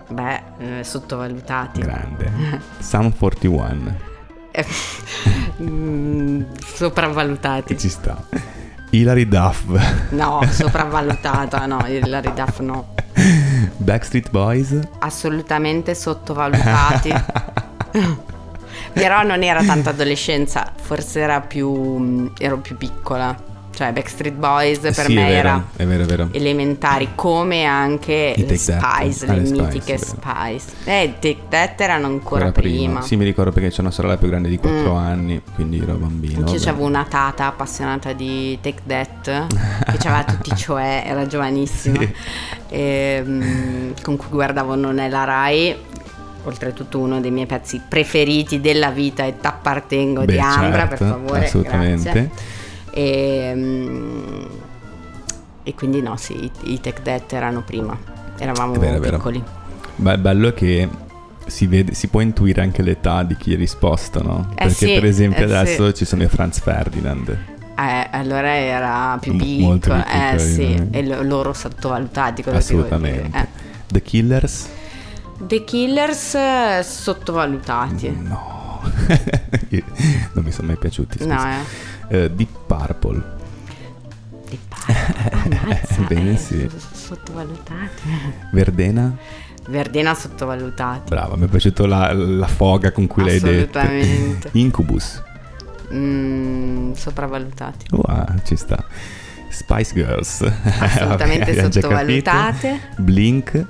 Beh, 0.09 0.43
eh, 0.59 0.83
sottovalutati. 0.85 1.81
grande. 1.81 2.31
Sam 2.79 3.13
41, 3.17 4.11
Eh, 4.51 4.67
mm, 5.63 6.43
sopravvalutati. 6.75 7.79
ci 7.79 7.89
sta. 7.89 8.23
Hilary 8.91 9.27
Duff, 9.27 9.65
No, 10.11 10.41
sopravvalutata, 10.51 11.65
no, 11.67 11.83
la 12.05 12.21
Duff 12.21 12.59
no. 12.61 12.89
Backstreet 13.79 14.31
Boys, 14.31 14.79
Assolutamente 14.99 15.95
sottovalutati. 15.95 17.13
Però 18.93 19.23
non 19.23 19.43
era 19.43 19.63
tanta 19.65 19.91
adolescenza, 19.91 20.71
forse 20.77 21.21
era 21.21 21.41
più. 21.41 21.71
mm, 21.99 22.27
ero 22.39 22.59
più 22.59 22.77
piccola. 22.77 23.35
Cioè, 23.75 23.91
Backstreet 23.93 24.35
Boys 24.35 24.79
per 24.81 24.93
sì, 24.93 25.15
me 25.15 25.29
era 25.31 25.65
è 25.77 25.87
vero, 25.87 26.03
è 26.03 26.07
vero. 26.07 26.29
elementari, 26.33 27.09
come 27.15 27.65
anche 27.65 28.35
I 28.37 28.41
le 28.41 28.47
That. 28.47 28.59
Spice, 28.59 29.27
Ah, 29.27 29.33
le 29.33 29.47
Spice, 29.47 29.63
mitiche 29.63 29.97
vero. 29.97 30.05
Spice. 30.05 30.65
Eh, 30.85 31.03
i 31.05 31.15
Take 31.19 31.39
That 31.49 31.81
erano 31.81 32.07
ancora 32.07 32.45
Ancora 32.47 32.61
prima. 32.69 33.01
Sì, 33.01 33.17
mi 33.17 33.25
ricordo 33.25 33.51
perché 33.51 33.71
c'è 33.71 33.81
una 33.81 33.91
sorella 33.91 34.19
più 34.19 34.29
grande 34.29 34.51
di 34.51 34.59
4 34.59 34.93
Mm. 34.93 34.97
anni, 34.97 35.43
quindi 35.55 35.81
ero 35.81 35.95
bambino. 35.95 36.45
Vabbè. 36.45 36.69
avevo 36.69 36.85
una 36.85 37.07
tata 37.09 37.47
appassionata 37.47 38.13
di 38.13 38.59
Take 38.61 38.83
That 38.87 39.47
che 39.99 40.07
aveva 40.09 40.25
tutti 40.25 40.51
i 40.53 40.57
cioè, 40.57 41.05
era 41.07 41.27
giovanissima, 41.27 41.99
Sì. 41.99 42.13
e, 42.69 43.23
mm, 43.25 43.91
con 44.03 44.17
cui 44.17 44.29
guardavo 44.31 44.75
Non 44.75 44.99
è 44.99 45.09
la 45.09 45.25
Rai. 45.25 45.77
Oltretutto 46.45 46.99
uno 46.99 47.21
dei 47.21 47.31
miei 47.31 47.47
pezzi 47.47 47.81
preferiti 47.89 48.61
della 48.61 48.91
vita 48.91 49.25
è 49.25 49.37
T'appartengo 49.39 50.25
Beh, 50.25 50.33
di 50.33 50.39
Ambra, 50.41 50.81
certo, 50.89 50.89
per 50.97 50.99
favore. 51.09 51.45
assolutamente. 51.45 52.03
grazie. 52.03 52.31
E, 52.95 53.53
mm, 53.55 54.45
e 55.65 55.75
quindi 55.75 56.01
no, 56.03 56.17
sì, 56.17 56.51
i, 56.65 56.81
Take 56.81 57.03
That 57.03 57.33
erano 57.33 57.63
prima, 57.63 57.97
eravamo 58.39 58.75
È 58.75 58.79
vero, 58.79 59.03
è 59.03 59.11
piccoli. 59.11 59.43
Beh, 59.97 60.13
il 60.13 60.19
bello 60.19 60.49
è 60.49 60.55
che 60.55 60.89
si, 61.47 61.67
vede, 61.67 61.95
si 61.95 62.09
può 62.09 62.21
intuire 62.21 62.63
anche 62.63 62.83
l'età 62.83 63.23
di 63.23 63.37
chi 63.37 63.53
ha 63.55 63.57
risposto, 63.57 64.23
no? 64.23 64.49
Eh 64.53 64.67
Perché 64.67 64.87
sì, 64.87 64.95
per 64.95 65.05
esempio 65.05 65.43
eh 65.47 65.55
adesso 65.55 65.87
sì. 65.89 65.95
ci 65.95 66.05
sono 66.05 66.23
i 66.23 66.29
Franz 66.29 66.61
Ferdinand. 66.61 67.39
Eh, 67.79 68.09
allora 68.11 68.55
era 68.55 69.17
più 69.21 69.35
piccolo, 69.37 69.67
molto 69.67 69.93
più 69.93 70.01
eh 70.01 70.31
piccoli, 70.37 70.51
sì, 70.53 70.75
no? 70.77 70.87
e 70.91 71.07
lo- 71.07 71.23
loro 71.23 71.53
sottovalutati. 71.53 72.43
Assolutamente. 72.49 73.23
dire, 73.31 73.49
The 73.87 74.03
Killers? 74.03 74.65
eh. 74.67 74.81
The 75.47 75.65
Killers 75.65 76.35
eh, 76.35 76.81
sottovalutati. 76.85 78.11
No. 78.21 78.61
Non 80.35 80.45
mi 80.45 80.51
sono 80.51 80.67
mai 80.69 80.77
piaciuti. 80.77 81.25
No, 81.27 81.35
scusa. 81.37 81.51
eh. 81.51 81.65
Eh, 82.13 82.31
Deep 82.31 82.51
Purple. 82.67 83.23
Di 84.51 84.59
Purple, 84.69 85.57
ammazza, 85.65 86.03
Bene, 86.03 86.33
eh, 86.33 86.37
sì. 86.37 86.71
Sottovalutati. 86.93 88.03
Verdena? 88.51 89.17
Verdena 89.67 90.13
sottovalutati. 90.13 91.09
Brava, 91.09 91.37
mi 91.37 91.47
è 91.47 91.49
piaciuta 91.49 91.87
la, 91.87 92.13
la 92.13 92.47
foga 92.47 92.93
con 92.93 93.07
cui 93.07 93.25
l'hai 93.25 93.41
detto. 93.41 93.79
Assolutamente. 93.79 94.51
Incubus. 94.59 95.23
Mm, 95.91 96.93
sopravvalutati. 96.93 97.87
Wow, 97.93 98.27
ci 98.45 98.57
sta. 98.57 98.85
Spice 99.49 99.95
Girls. 99.95 100.43
Assolutamente 100.81 101.55
Vabbè, 101.55 101.73
sottovalutate. 101.73 102.81
Blink. 102.99 103.67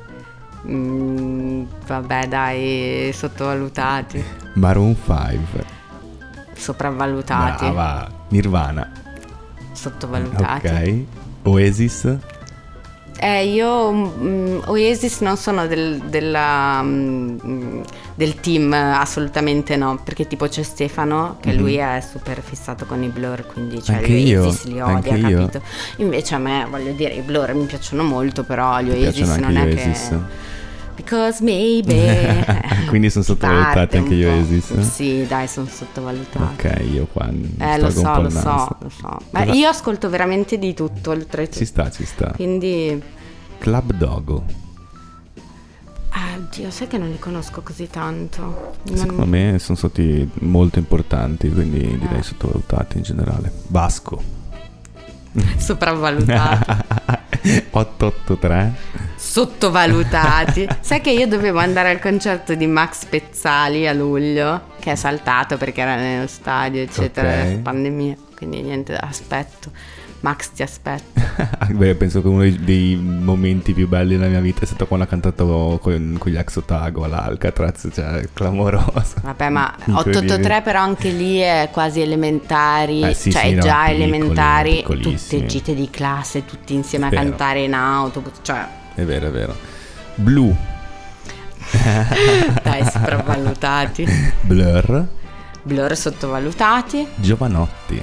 Mm, 0.66 1.62
vabbè, 1.86 2.26
dai, 2.26 3.12
sottovalutati. 3.12 4.24
Maroon 4.54 4.96
5. 4.96 5.80
Sopravvalutati. 6.62 7.64
Brava. 7.64 8.08
Nirvana. 8.28 8.88
Sottovalutati. 9.72 10.66
Ok. 10.66 11.48
Oasis. 11.48 12.16
Eh, 13.18 13.46
io 13.52 13.92
mm, 13.92 14.58
Oasis 14.66 15.20
non 15.20 15.36
sono 15.36 15.66
del, 15.66 15.98
della, 16.08 16.80
mm, 16.82 17.82
del 18.14 18.36
team, 18.40 18.72
assolutamente 18.72 19.76
no, 19.76 20.00
perché 20.02 20.26
tipo 20.26 20.46
c'è 20.48 20.62
Stefano, 20.62 21.36
che 21.40 21.52
Mhm. 21.52 21.58
lui 21.58 21.74
è 21.76 22.00
super 22.00 22.40
fissato 22.42 22.84
con 22.86 23.02
i 23.02 23.08
Blur, 23.08 23.44
quindi 23.46 23.82
cioè 23.82 23.96
Anche 23.96 24.10
gli 24.12 24.28
io, 24.28 24.44
Oasis 24.44 24.64
li 24.64 24.80
odia, 24.80 24.94
anche 24.94 25.10
io. 25.10 25.38
capito? 25.38 25.62
Invece 25.96 26.34
a 26.34 26.38
me, 26.38 26.66
voglio 26.68 26.92
dire, 26.92 27.14
i 27.14 27.20
Blur 27.20 27.52
mi 27.54 27.64
piacciono 27.66 28.02
molto, 28.02 28.42
però 28.44 28.80
gli 28.80 28.90
Mi 28.90 29.04
Oasis 29.04 29.28
non 29.36 29.56
è 29.56 29.64
Oasis. 29.66 30.08
che... 30.08 30.18
Because 30.94 31.42
maybe... 31.42 32.44
Quindi 32.88 33.08
sono 33.10 33.24
sottovalutati 33.24 33.96
anche 33.96 34.14
po'. 34.22 34.28
Oasis? 34.30 34.78
Sì, 34.80 35.26
dai, 35.26 35.48
sono 35.48 35.66
sottovalutati. 35.66 36.42
Ok, 36.66 36.84
io 36.92 37.06
qua 37.10 37.28
Eh, 37.58 37.78
lo 37.80 37.90
so, 37.90 38.20
lo 38.20 38.28
so, 38.30 38.76
lo 38.80 38.88
so. 38.90 39.18
Ma 39.30 39.44
Cosa- 39.44 39.52
io 39.52 39.68
ascolto 39.68 40.08
veramente 40.10 40.58
di 40.58 40.74
tutto, 40.74 41.10
oltretutto. 41.10 41.56
Ci 41.58 41.64
sta, 41.64 41.90
ci 41.90 42.04
sta. 42.04 42.32
Quindi, 42.34 43.00
Club 43.58 43.92
Dogo. 43.94 44.44
ah, 46.10 46.36
oddio, 46.36 46.70
sai 46.70 46.86
che 46.88 46.98
non 46.98 47.08
li 47.08 47.18
conosco 47.18 47.62
così 47.62 47.88
tanto. 47.88 48.74
Non- 48.84 48.96
Secondo 48.98 49.24
me 49.26 49.56
sono 49.58 49.78
stati 49.78 50.28
molto 50.40 50.78
importanti, 50.78 51.50
quindi 51.50 51.78
direi 51.98 52.18
Eh. 52.18 52.22
sottovalutati 52.22 52.98
in 52.98 53.02
generale. 53.02 53.50
Basco. 53.68 54.22
Sopravvalutati. 55.56 56.70
883. 57.70 59.10
Sottovalutati. 59.22 60.66
sai 60.80 61.00
che 61.00 61.10
io 61.10 61.26
dovevo 61.28 61.58
andare 61.60 61.90
al 61.90 62.00
concerto 62.00 62.54
di 62.54 62.66
Max 62.66 63.04
Pezzali 63.04 63.86
a 63.86 63.92
luglio, 63.92 64.62
che 64.80 64.92
è 64.92 64.94
saltato 64.96 65.56
perché 65.56 65.80
era 65.80 65.94
nello 65.94 66.26
stadio, 66.26 66.82
eccetera, 66.82 67.42
Ok. 67.42 67.58
pandemia. 67.62 68.16
Quindi 68.36 68.62
niente, 68.62 68.96
aspetto. 68.96 69.70
Max 70.20 70.50
ti 70.50 70.62
aspetto. 70.62 71.20
Beh, 71.72 71.94
penso 71.96 72.20
che 72.22 72.28
uno 72.28 72.48
dei, 72.48 72.94
momenti 72.96 73.72
più 73.72 73.88
belli 73.88 74.16
della 74.16 74.28
mia 74.28 74.40
vita 74.40 74.60
è 74.62 74.66
stato 74.66 74.86
quando 74.86 75.04
ha 75.06 75.08
cantato 75.08 75.78
con, 75.82 76.16
con 76.18 76.30
gli 76.30 76.36
ex 76.36 76.56
Otago 76.56 77.04
all'Alcatraz, 77.04 77.88
cioè 77.92 78.28
clamoroso. 78.32 79.14
Vabbè, 79.22 79.48
ma 79.48 79.72
Incredibile. 79.86 80.18
883 80.18 80.62
però 80.62 80.80
anche 80.80 81.08
lì 81.10 81.38
è 81.38 81.68
quasi 81.72 82.00
elementari, 82.00 83.02
Eh, 83.02 83.14
sì, 83.14 83.30
cioè 83.32 83.46
sì, 83.46 83.54
no, 83.54 83.62
già 83.62 83.84
piccoli, 83.86 84.02
elementari, 84.02 84.74
piccolissimi. 84.76 85.40
tutte 85.40 85.46
gite 85.46 85.74
di 85.74 85.90
classe, 85.90 86.44
tutti 86.44 86.74
insieme 86.74 87.06
a 87.06 87.08
Vero. 87.08 87.22
cantare 87.22 87.62
in 87.62 87.74
autobus, 87.74 88.32
cioè 88.42 88.64
È 88.94 89.02
vero, 89.02 89.26
è 89.26 89.30
vero. 89.30 89.54
Blu. 90.14 90.54
dai, 92.62 92.84
sopravvalutati. 92.84 94.06
Blur. 94.42 95.06
Blur 95.62 95.96
sottovalutati. 95.96 97.06
Giovanotti. 97.16 98.02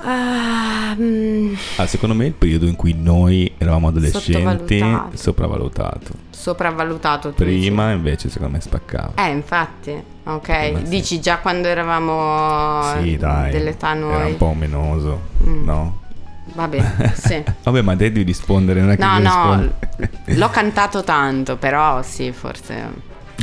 Ah, 0.00 0.94
mm, 0.98 1.54
Ah, 1.76 1.86
secondo 1.86 2.14
me 2.14 2.26
il 2.26 2.32
periodo 2.32 2.66
in 2.66 2.76
cui 2.76 2.94
noi 2.96 3.52
eravamo 3.58 3.88
adolescenti 3.88 4.78
sopravvalutato. 5.14 6.12
sopravvalutato 6.30 7.28
tu 7.30 7.42
Prima 7.42 7.90
invece 7.90 8.28
secondo 8.30 8.54
me 8.54 8.60
spaccava. 8.60 9.12
dici? 9.16 9.28
Eh, 9.28 9.32
infatti. 9.32 10.02
Ok, 10.24 10.72
sì. 10.76 10.82
dici 10.88 11.20
già 11.20 11.38
quando 11.38 11.66
eravamo 11.66 13.00
sì, 13.02 13.16
dai. 13.16 13.50
dell'età 13.50 13.90
Era 13.90 13.98
noi. 13.98 14.30
un 14.30 14.36
po' 14.36 14.52
menoso, 14.54 15.20
Mm. 15.44 15.64
no? 15.64 16.00
Vabbè, 16.54 17.12
sì. 17.14 17.42
Vabbè, 17.62 17.82
ma 17.82 17.94
devi 17.94 18.22
rispondere, 18.22 18.80
non 18.80 18.90
è 18.90 18.96
che 18.96 19.04
No, 19.04 19.18
no, 19.18 19.72
l'ho 20.24 20.48
cantato 20.50 21.04
tanto, 21.04 21.56
però 21.56 22.02
sì, 22.02 22.32
forse 22.32 22.90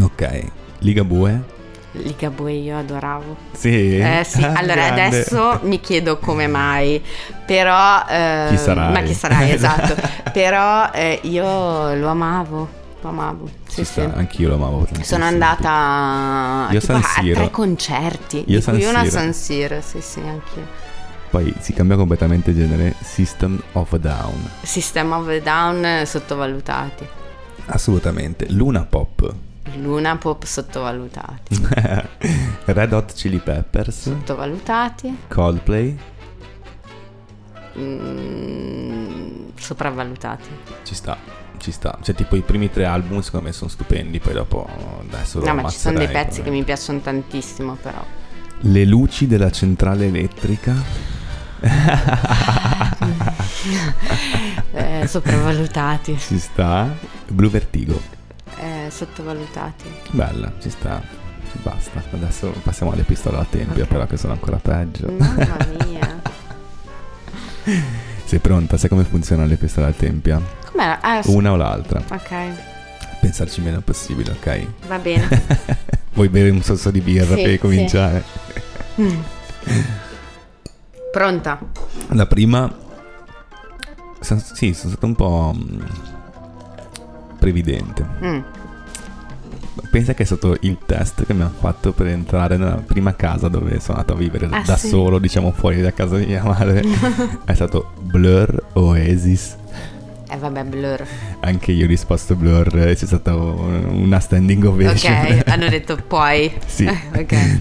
Ok. 0.01 0.43
Ligabue? 0.79 1.53
Ligabue 1.93 2.51
io 2.51 2.77
adoravo. 2.77 3.37
Sì. 3.53 3.97
Eh 3.97 4.25
sì, 4.27 4.43
allora 4.43 4.87
grande. 4.87 5.05
adesso 5.05 5.59
mi 5.63 5.79
chiedo 5.79 6.17
come 6.17 6.47
mai, 6.47 7.01
però... 7.45 8.03
eh, 8.07 8.47
Chi 8.49 8.57
sarai? 8.57 8.91
Ma 8.91 9.01
chi 9.01 9.13
sarai, 9.13 9.51
esatto. 9.53 9.95
però 10.33 10.89
eh, 10.91 11.19
io 11.23 11.95
lo 11.95 12.07
amavo, 12.09 12.67
lo 12.99 13.09
amavo. 13.09 13.49
Sì, 13.67 13.85
sì. 13.85 14.01
sta, 14.01 14.11
anch'io 14.13 14.49
lo 14.49 14.55
amavo. 14.55 14.87
Sono 15.01 15.23
andata 15.23 15.69
a 15.71 16.67
tipo, 16.69 16.93
a 16.93 17.01
tre 17.33 17.49
concerti, 17.49 18.43
Io 18.47 18.59
San 18.59 18.75
a 18.75 18.79
Siro. 18.79 19.09
San 19.09 19.33
Siro, 19.33 19.79
sì 19.81 20.01
sì, 20.01 20.19
anch'io. 20.19 20.83
Poi 21.35 21.53
si 21.59 21.73
cambia 21.73 21.97
completamente 21.97 22.53
genere. 22.55 22.95
System 23.01 23.61
of 23.73 23.91
a 23.91 23.97
Down. 23.97 24.49
System 24.61 25.11
of 25.11 25.27
a 25.27 25.37
Down 25.41 25.83
eh, 25.83 26.05
sottovalutati, 26.05 27.05
Assolutamente. 27.65 28.49
Luna 28.51 28.85
Pop. 28.85 29.35
Luna 29.81 30.15
Pop 30.15 30.45
sottovalutati, 30.45 31.59
Red 32.63 32.93
Hot 32.93 33.11
Chili 33.15 33.39
Peppers. 33.39 34.03
sottovalutati, 34.03 35.17
Coldplay. 35.27 35.97
mm, 37.77 39.47
sopravvalutati. 39.57 40.49
Ci 40.83 40.95
sta, 40.95 41.17
ci 41.57 41.71
sta. 41.73 41.97
Cioè, 42.01 42.15
tipo 42.15 42.37
i 42.37 42.43
primi 42.43 42.69
tre 42.71 42.85
album 42.85 43.19
secondo 43.19 43.47
me 43.47 43.51
sono 43.51 43.69
stupendi. 43.69 44.19
Poi 44.19 44.31
dopo 44.33 44.69
adesso 45.01 45.41
No, 45.43 45.53
ma 45.53 45.67
ci 45.69 45.79
sono 45.79 45.97
dei 45.97 46.07
pezzi 46.07 46.37
che 46.37 46.43
come- 46.45 46.55
mi 46.59 46.63
piacciono 46.63 46.99
tantissimo, 46.99 47.75
però. 47.75 48.01
Le 48.59 48.85
luci 48.85 49.27
della 49.27 49.51
centrale 49.51 50.05
elettrica. 50.05 51.13
Eh, 54.73 55.07
sopravvalutati, 55.07 56.17
Ci 56.19 56.39
sta. 56.39 56.87
Blu 57.27 57.49
Vertigo. 57.49 57.99
eh, 58.57 58.89
sottovalutati. 58.89 59.85
Bella, 60.11 60.51
ci 60.61 60.69
sta. 60.69 61.01
Basta. 61.63 62.03
Adesso 62.11 62.49
passiamo 62.63 62.91
alle 62.91 63.03
pistole 63.03 63.37
alla 63.37 63.47
tempia, 63.49 63.83
Ok. 63.83 63.89
però 63.89 64.05
che 64.05 64.17
sono 64.17 64.33
ancora 64.33 64.57
peggio. 64.57 65.09
Mamma 65.17 65.57
mia. 65.87 66.21
Sei 68.25 68.39
pronta? 68.39 68.77
Sai 68.77 68.89
come 68.89 69.03
funzionano 69.05 69.47
le 69.47 69.55
pistole 69.55 69.87
alla 69.87 69.95
tempia? 69.95 70.41
Com'era? 70.71 70.99
Ah, 71.01 71.21
Una 71.25 71.51
o 71.53 71.55
l'altra. 71.55 72.01
Ok, 72.11 72.33
Pensarci 73.21 73.61
meno 73.61 73.79
possibile, 73.81 74.31
ok? 74.31 74.67
va 74.87 74.97
bene. 74.99 75.27
Vuoi 76.13 76.29
bere 76.29 76.49
un 76.49 76.61
sorso 76.61 76.91
di 76.91 76.99
birra 77.01 77.35
Sì, 77.35 77.41
per 77.41 77.51
sì. 77.51 77.57
cominciare? 77.57 78.23
Mm. 79.01 79.19
Pronta? 81.15 81.57
La 82.09 82.25
prima... 82.25 82.69
sì, 84.19 84.73
sono 84.73 84.89
stato 84.91 85.05
un 85.05 85.15
po' 85.15 85.55
mm, 85.55 85.79
previdente. 87.39 88.05
Mm. 88.21 88.39
Pensa 89.91 90.13
che 90.13 90.23
è 90.23 90.25
stato 90.25 90.57
il 90.59 90.77
test 90.85 91.25
che 91.25 91.33
mi 91.33 91.43
hanno 91.43 91.53
fatto 91.57 91.93
per 91.93 92.07
entrare 92.07 92.57
nella 92.57 92.83
prima 92.85 93.15
casa 93.15 93.47
dove 93.47 93.79
sono 93.79 93.99
andato 93.99 94.11
a 94.11 94.17
vivere 94.17 94.49
Ah, 94.51 94.61
da 94.65 94.75
sì? 94.75 94.89
solo, 94.89 95.17
diciamo 95.17 95.53
fuori 95.53 95.79
da 95.79 95.93
casa 95.93 96.17
di 96.17 96.25
mia 96.25 96.43
madre. 96.47 96.83
è 97.45 97.53
stato 97.53 97.93
Blur 98.01 98.71
Oasis. 98.73 99.55
Eh 100.27 100.37
vabbè, 100.37 100.65
blur. 100.65 101.01
Anche 101.39 101.71
io 101.71 101.85
ho 101.85 101.87
risposto 101.87 102.35
Blur 102.35 102.67
c'è 102.71 102.93
stata 102.93 103.33
una 103.33 104.19
standing 104.19 104.65
ovation. 104.65 105.13
Ok, 105.13 105.47
hanno 105.47 105.69
detto 105.69 105.95
puoi. 105.95 106.51
Sì. 106.65 106.83
ok. 107.15 107.59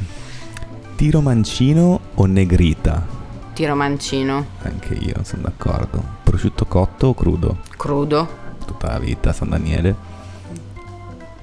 Tiro 0.96 1.20
mancino 1.20 2.00
o 2.14 2.26
negrita? 2.26 3.22
Tiro 3.54 3.76
mancino. 3.76 4.44
Anche 4.62 4.94
io 4.94 5.14
sono 5.22 5.42
d'accordo. 5.42 6.02
Prosciutto 6.24 6.66
cotto 6.66 7.06
o 7.08 7.14
crudo? 7.14 7.58
Crudo. 7.76 8.28
Tutta 8.66 8.88
la 8.88 8.98
vita, 8.98 9.32
San 9.32 9.50
Daniele. 9.50 9.94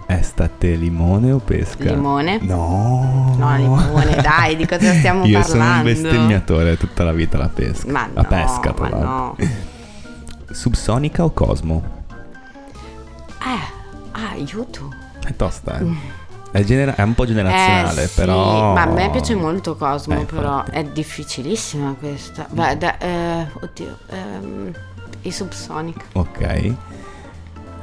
Estate 0.08 0.76
limone 0.76 1.32
o 1.32 1.40
pesca? 1.40 1.86
Limone. 1.94 2.40
No. 2.42 3.34
No, 3.38 3.56
limone, 3.56 4.16
dai, 4.22 4.58
di 4.58 4.68
cosa 4.68 4.92
stiamo 4.94 5.24
Io 5.26 5.42
sono 5.42 5.64
un 5.64 5.70
parlando? 5.70 5.84
bestemmiatore 5.84 6.78
tutta 6.78 7.06
la 7.06 7.14
vita 7.14 7.38
la 7.38 7.48
pesca. 7.48 7.90
Ma 7.90 8.10
la 8.14 8.22
no, 8.22 8.28
pesca, 8.28 8.74
ma 8.78 8.90
no. 8.90 9.36
Subsonica 10.52 11.24
o 11.24 11.32
Cosmo? 11.32 11.82
Eh, 13.40 14.12
ah, 14.12 14.30
aiuto. 14.32 14.94
È 15.26 15.34
tosta, 15.34 15.80
eh. 15.80 15.86
È, 16.52 16.64
genera- 16.64 16.96
è 16.96 17.02
un 17.04 17.14
po' 17.16 17.26
generazionale, 17.26 18.04
eh, 18.04 18.08
sì, 18.08 18.14
però. 18.20 18.74
Ma 18.74 18.82
a 18.82 18.86
me 18.88 19.10
piace 19.10 19.36
molto 19.36 19.76
Cosmo, 19.76 20.20
Eh, 20.20 20.26
però 20.26 20.64
è 20.66 20.84
difficilissima 20.84 21.96
questa. 21.98 22.46
Beh, 22.50 22.78
da- 22.78 22.98
eh, 22.98 23.48
oddio, 23.62 23.98
ehm, 24.10 24.72
i 25.22 25.32
Subsonic. 25.32 26.04
Ok. 26.14 26.74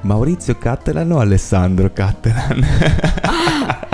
Maurizio 0.03 0.57
Cattelan 0.59 1.11
o 1.13 1.19
Alessandro 1.19 1.91
Cattelan? 1.93 2.67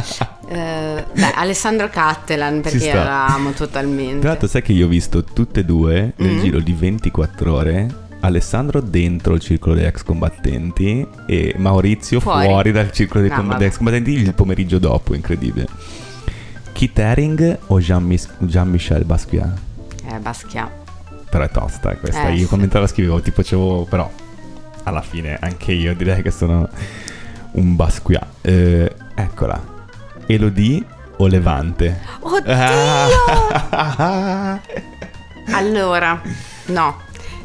Eh, 0.47 1.05
beh, 1.13 1.33
Alessandro 1.35 1.89
Cattelan 1.89 2.61
perché 2.61 2.93
la 2.93 3.27
amo 3.27 3.51
totalmente. 3.53 4.19
Tra 4.21 4.29
l'altro, 4.29 4.47
sai 4.47 4.61
che 4.63 4.73
io 4.73 4.85
ho 4.85 4.89
visto 4.89 5.25
tutte 5.25 5.61
e 5.61 5.65
due 5.65 6.13
nel 6.17 6.33
Mm. 6.35 6.41
giro 6.41 6.61
di 6.61 6.73
24 6.73 7.53
ore. 7.55 7.89
Alessandro 8.25 8.81
dentro 8.81 9.35
il 9.35 9.41
circolo 9.41 9.75
degli 9.75 9.85
ex 9.85 10.03
combattenti 10.03 11.07
e 11.27 11.55
Maurizio 11.59 12.21
fuori, 12.21 12.47
Fuori. 12.47 12.73
dal 12.73 12.91
circolo 12.91 13.21
dei, 13.21 13.31
Ah, 13.31 13.37
com- 13.37 13.57
degli 13.57 13.67
ex 13.69 13.77
combattenti 13.77 14.11
il 14.13 14.33
pomeriggio 14.35 14.79
dopo, 14.79 15.15
incredibile. 15.15 15.67
Kit 16.73 16.99
Haring 16.99 17.59
o 17.67 17.79
Jean-Michel 17.79 19.05
Basquiat? 19.05 19.59
Eh, 20.07 20.19
Basquiat. 20.19 20.71
Però 21.31 21.45
è 21.45 21.51
tosta 21.51 21.95
questa. 21.97 22.29
Eh, 22.29 22.35
io 22.37 22.49
quando 22.49 22.67
la 22.81 22.87
scrivevo, 22.87 23.21
tipo, 23.21 23.43
facevo, 23.43 23.85
però 23.89 24.11
alla 24.85 25.03
fine 25.03 25.37
anche 25.41 25.73
io 25.73 25.95
direi 25.95 26.23
che 26.23 26.31
sono 26.31 26.69
un 27.53 27.77
Basquiat. 27.77 28.27
Eh, 28.43 28.93
eccola. 29.15 29.61
Elodie 30.27 30.83
o 31.19 31.27
Levante? 31.27 32.01
Oddio! 32.21 32.55
Allora, 35.53 36.21
no. 36.67 36.97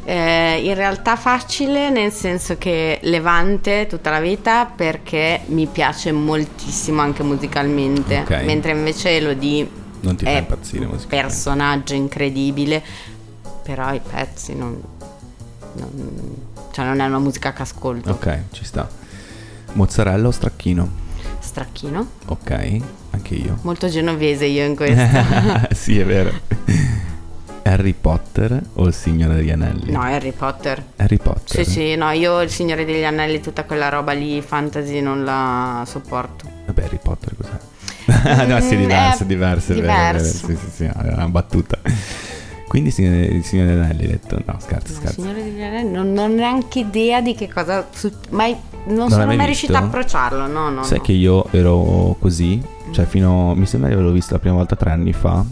Eh, 0.04 0.60
in 0.64 0.74
realtà 0.74 1.14
facile 1.16 1.90
nel 1.90 2.10
senso 2.10 2.56
che 2.56 2.98
levante 3.02 3.86
tutta 3.86 4.10
la 4.10 4.18
vita 4.20 4.64
perché 4.64 5.40
mi 5.46 5.66
piace 5.66 6.10
moltissimo 6.10 7.00
anche 7.02 7.22
musicalmente, 7.22 8.20
Ok. 8.20 8.42
mentre 8.44 8.72
invece 8.72 9.16
Elodie 9.16 9.68
Non 10.00 10.16
ti 10.16 10.24
fa 10.24 10.30
è 10.30 10.38
impazzire 10.38 10.86
un 10.86 10.98
personaggio 11.06 11.94
incredibile, 11.94 12.82
però 13.62 13.92
i 13.92 14.00
pezzi 14.00 14.54
non, 14.56 14.80
non- 15.74 16.36
cioè 16.72 16.84
non 16.86 17.00
è 17.00 17.04
una 17.06 17.18
musica 17.18 17.52
che 17.52 17.62
ascolto. 17.62 18.10
Ok, 18.10 18.38
ci 18.52 18.64
sta. 18.64 18.88
Mozzarella 19.74 20.26
o 20.28 20.30
stracchino? 20.30 20.90
Stracchino, 21.40 22.06
Ok, 22.26 22.80
anche 23.10 23.34
io. 23.34 23.58
molto 23.62 23.88
genovese 23.88 24.46
io 24.46 24.64
in 24.64 24.74
questo. 24.74 25.18
sì, 25.74 25.98
è 25.98 26.04
vero. 26.06 26.32
Harry 27.70 27.94
Potter 27.98 28.60
o 28.74 28.86
il 28.86 28.94
Signore 28.94 29.34
degli 29.34 29.50
Anelli? 29.50 29.92
no, 29.92 30.00
Harry 30.02 30.32
Potter. 30.32 30.82
Harry 30.96 31.18
Potter. 31.18 31.64
Sì, 31.64 31.70
sì, 31.70 31.94
no, 31.96 32.10
io 32.10 32.40
il 32.42 32.50
Signore 32.50 32.84
degli 32.84 33.04
Anelli, 33.04 33.40
tutta 33.40 33.64
quella 33.64 33.88
roba 33.88 34.12
lì, 34.12 34.40
fantasy, 34.42 35.00
non 35.00 35.24
la 35.24 35.82
sopporto. 35.86 36.44
Vabbè, 36.66 36.82
Harry 36.84 36.98
Potter 37.02 37.34
cos'è? 37.36 37.58
no, 38.46 38.60
sì, 38.60 38.76
Mm, 38.76 38.80
diverso, 38.80 39.22
è 39.22 39.26
diverso. 39.26 39.72
è 39.72 39.74
vero, 39.76 39.86
vero. 39.86 40.18
diverso. 40.18 40.46
Sì, 40.46 40.56
sì, 40.56 40.70
sì, 40.74 40.84
era 40.84 41.14
una 41.14 41.28
battuta. 41.28 41.78
Quindi 42.66 42.88
il 42.88 43.44
Signore 43.44 43.66
degli 43.68 43.78
Anelli 43.80 44.02
hai 44.04 44.10
detto? 44.10 44.40
No, 44.44 44.56
scherzo, 44.60 44.92
Il 44.92 44.98
scherzo. 44.98 45.20
Signore 45.20 45.42
degli 45.42 45.62
Anelli, 45.62 45.90
non, 45.90 46.12
non 46.12 46.30
ho 46.30 46.34
neanche 46.34 46.80
idea 46.80 47.20
di 47.20 47.34
che 47.34 47.48
cosa... 47.48 47.86
mai, 48.30 48.56
non, 48.86 48.96
l'hai 48.98 49.10
sono 49.10 49.26
mai 49.26 49.36
mai 49.36 49.46
riuscita 49.46 49.78
a 49.78 49.82
approcciarlo, 49.82 50.46
no, 50.46 50.70
no. 50.70 50.82
Sai 50.84 50.98
no. 50.98 51.02
che 51.04 51.12
io 51.12 51.46
ero 51.52 52.16
così, 52.20 52.60
cioè 52.92 53.06
fino, 53.06 53.54
mi 53.54 53.66
sembra 53.66 53.88
di 53.88 53.94
averlo 53.94 54.12
visto 54.12 54.34
la 54.34 54.38
prima 54.40 54.54
volta 54.56 54.76
tre 54.76 54.90
anni 54.90 55.12
fa 55.12 55.44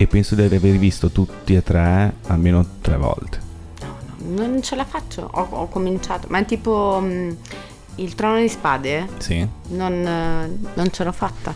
e 0.00 0.06
penso 0.06 0.34
di 0.34 0.40
aver 0.42 0.60
visto 0.78 1.10
tutti 1.10 1.54
e 1.54 1.62
tre 1.62 2.14
almeno 2.28 2.64
tre 2.80 2.96
volte. 2.96 3.38
No, 3.82 3.96
no, 4.44 4.46
non 4.46 4.62
ce 4.62 4.74
la 4.74 4.86
faccio, 4.86 5.28
ho, 5.30 5.46
ho 5.50 5.68
cominciato, 5.68 6.26
ma 6.30 6.38
è 6.38 6.46
tipo 6.46 7.00
mm, 7.02 7.30
il 7.96 8.14
trono 8.14 8.38
di 8.40 8.48
spade, 8.48 9.06
Sì. 9.18 9.46
non, 9.68 9.92
eh, 9.92 10.58
non 10.72 10.90
ce 10.90 11.04
l'ho 11.04 11.12
fatta. 11.12 11.52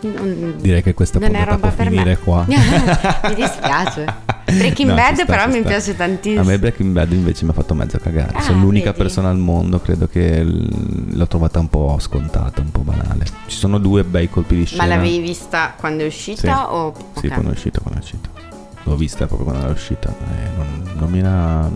Non- 0.00 0.54
Direi 0.58 0.82
che 0.82 0.92
questa 0.92 1.20
non 1.20 1.28
è 1.28 1.32
puntata 1.38 1.50
roba 1.54 1.68
può 1.68 1.76
per 1.76 1.86
finire 1.86 2.10
me. 2.10 2.18
qua. 2.18 2.44
mi 2.48 3.34
dispiace. 3.36 4.04
Breaking 4.52 4.88
No, 4.90 4.94
Bad 4.94 5.14
sta, 5.14 5.24
però 5.24 5.46
mi 5.46 5.58
sta. 5.60 5.68
piace 5.68 5.96
tantissimo. 5.96 6.40
A 6.40 6.44
me 6.44 6.58
Breaking 6.58 6.92
Bad 6.92 7.12
invece 7.12 7.44
mi 7.44 7.50
ha 7.50 7.54
fatto 7.54 7.74
mezzo 7.74 7.98
cagare. 7.98 8.32
Ah, 8.34 8.40
Sono 8.42 8.60
l'unica 8.60 8.92
vedi? 8.92 8.98
persona 9.02 9.28
al 9.28 9.38
mondo, 9.38 9.80
credo 9.80 10.06
che 10.06 10.42
l'ho 10.44 11.26
trovata 11.26 11.58
un 11.58 11.68
po' 11.68 11.96
scontata, 12.00 12.60
un 12.60 12.70
po' 12.70 12.80
banale. 12.82 13.24
Ci 13.46 13.56
sono 13.56 13.78
due 13.78 14.04
bei 14.04 14.30
colpi 14.30 14.54
di 14.56 14.64
scena. 14.66 14.84
Ma 14.84 14.88
l'avevi 14.94 15.18
vista 15.20 15.74
quando 15.76 16.04
è 16.04 16.06
uscita 16.06 16.40
Sì. 16.40 16.64
o... 16.74 16.94
Sì, 17.18 17.26
ok. 17.26 17.32
quando 17.32 17.50
è 17.50 17.52
uscita, 17.52 17.80
quando 17.80 17.98
è 18.00 18.02
uscita. 18.02 18.28
L'ho 18.84 18.96
vista 18.96 19.26
proprio 19.26 19.48
quando 19.48 19.64
era 19.64 19.72
uscita. 19.72 20.08
eh, 20.10 20.56
non, 20.56 20.90
non 20.96 21.10
mi 21.10 21.18
era. 21.18 21.68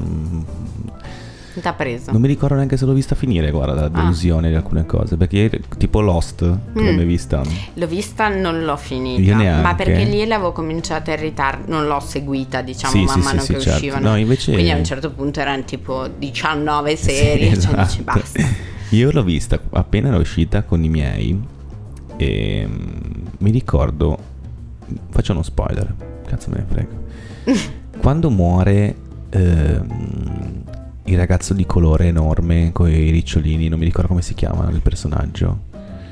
Non 1.60 1.72
t'ha 1.72 1.72
preso? 1.74 2.10
Non 2.10 2.22
mi 2.22 2.26
ricordo 2.26 2.54
neanche 2.54 2.78
se 2.78 2.86
l'ho 2.86 2.94
vista 2.94 3.14
finire, 3.14 3.50
guarda, 3.50 3.74
la 3.82 3.88
delusione 3.88 4.48
di 4.48 4.54
alcune 4.54 4.86
cose. 4.86 5.16
Perché 5.18 5.50
tipo 5.76 6.00
Lost, 6.00 6.42
Mm. 6.42 6.94
mai 6.96 7.04
vista? 7.04 7.42
L'ho 7.74 7.86
vista, 7.86 8.28
non 8.28 8.64
l'ho 8.64 8.76
finita. 8.78 9.60
Ma 9.60 9.74
perché 9.74 10.04
lì 10.04 10.24
l'avevo 10.26 10.52
cominciata 10.52 11.12
in 11.12 11.20
ritardo, 11.20 11.70
non 11.70 11.86
l'ho 11.86 12.00
seguita, 12.00 12.62
diciamo, 12.62 12.92
Sì, 12.94 13.04
man 13.04 13.18
sì, 13.20 13.24
mano 13.26 13.40
sì, 13.40 13.52
che 13.52 13.58
sì, 13.58 13.64
certo. 13.64 13.78
uscivano. 13.78 14.08
No, 14.10 14.16
invece- 14.16 14.52
Quindi 14.52 14.70
a 14.70 14.76
un 14.76 14.84
certo 14.84 15.10
punto 15.10 15.40
erano 15.40 15.62
tipo 15.64 16.08
19 16.08 16.96
serie, 16.96 17.54
Sì, 17.54 17.60
cioè 17.60 17.74
dici 17.84 18.00
esatto. 18.00 18.02
basta. 18.20 18.42
Io 18.96 19.10
l'ho 19.12 19.22
vista 19.22 19.60
appena 19.72 20.08
era 20.08 20.16
uscita 20.16 20.62
con 20.62 20.82
i 20.82 20.88
miei 20.88 21.38
e 22.16 22.66
mm, 22.66 23.26
mi 23.38 23.50
ricordo, 23.50 24.18
faccio 25.10 25.32
uno 25.32 25.42
spoiler, 25.42 25.94
cazzo 26.26 26.48
me 26.50 26.56
ne 26.56 26.64
frega. 26.66 27.68
Quando 28.00 28.30
muore 28.30 28.94
ehm, 29.28 30.59
il 31.12 31.18
ragazzo 31.18 31.54
di 31.54 31.66
colore 31.66 32.06
enorme 32.06 32.70
con 32.72 32.88
i 32.90 33.10
ricciolini, 33.10 33.68
non 33.68 33.78
mi 33.78 33.84
ricordo 33.84 34.08
come 34.08 34.22
si 34.22 34.34
chiama 34.34 34.68
il 34.70 34.80
personaggio. 34.80 35.68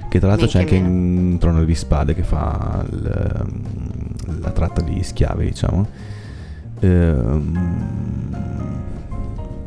Che 0.09 0.19
tra 0.19 0.29
l'altro 0.29 0.47
c'è 0.47 0.59
Minchia 0.59 0.77
anche 0.79 0.89
meno. 0.89 1.31
in 1.33 1.39
Trono 1.39 1.65
di 1.65 1.75
Spade 1.75 2.15
che 2.15 2.23
fa 2.23 2.85
il, 2.91 3.47
mm, 3.53 4.41
la 4.41 4.51
tratta 4.51 4.81
di 4.81 5.03
schiavi, 5.03 5.45
diciamo. 5.45 5.87
Ehm, 6.81 8.33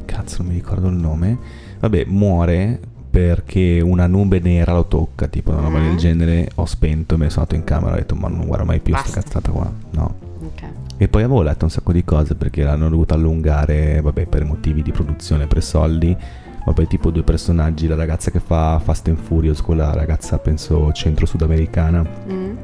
cazzo, 0.06 0.38
non 0.42 0.48
mi 0.52 0.58
ricordo 0.58 0.88
il 0.88 0.96
nome. 0.96 1.38
Vabbè, 1.80 2.06
muore 2.08 2.80
perché 3.12 3.82
una 3.84 4.08
nube 4.08 4.40
nera 4.40 4.74
lo 4.74 4.86
tocca, 4.86 5.28
tipo 5.28 5.52
una 5.52 5.62
roba 5.62 5.80
Mm. 5.80 5.88
del 5.90 5.98
genere. 5.98 6.50
Ho 6.56 6.66
spento 6.66 7.18
me 7.18 7.26
ne 7.26 7.30
sono 7.30 7.46
andato 7.50 7.56
in 7.60 7.64
camera 7.66 7.92
e 7.92 7.98
ho 7.98 8.02
detto, 8.02 8.16
ma 8.16 8.28
non 8.28 8.46
guarda 8.48 8.66
mai 8.66 8.80
più 8.80 8.94
sta 8.96 9.04
Basta. 9.04 9.22
cazzata 9.22 9.52
qua. 9.52 9.72
No. 9.92 10.16
Ok. 10.44 10.62
E 11.02 11.08
poi 11.08 11.24
avevo 11.24 11.42
letto 11.42 11.66
un 11.66 11.72
sacco 11.72 11.92
di 11.92 12.04
cose 12.04 12.36
perché 12.36 12.62
l'hanno 12.62 12.88
dovuto 12.88 13.16
allungare, 13.16 14.02
vabbè, 14.02 14.28
per 14.28 14.46
motivi 14.46 14.84
di 14.84 14.92
produzione, 14.92 15.48
per 15.48 15.64
soldi. 15.64 16.16
Vabbè, 16.64 16.86
tipo 16.86 17.10
due 17.10 17.24
personaggi, 17.24 17.88
la 17.88 17.96
ragazza 17.96 18.30
che 18.30 18.40
fa 18.40 18.80
Fast 18.84 19.08
and 19.08 19.18
Furious, 19.18 19.64
quella 19.64 19.92
ragazza 19.96 20.38
penso 20.38 20.92
centro-sudamericana, 20.92 22.06
Mm. 22.32 22.56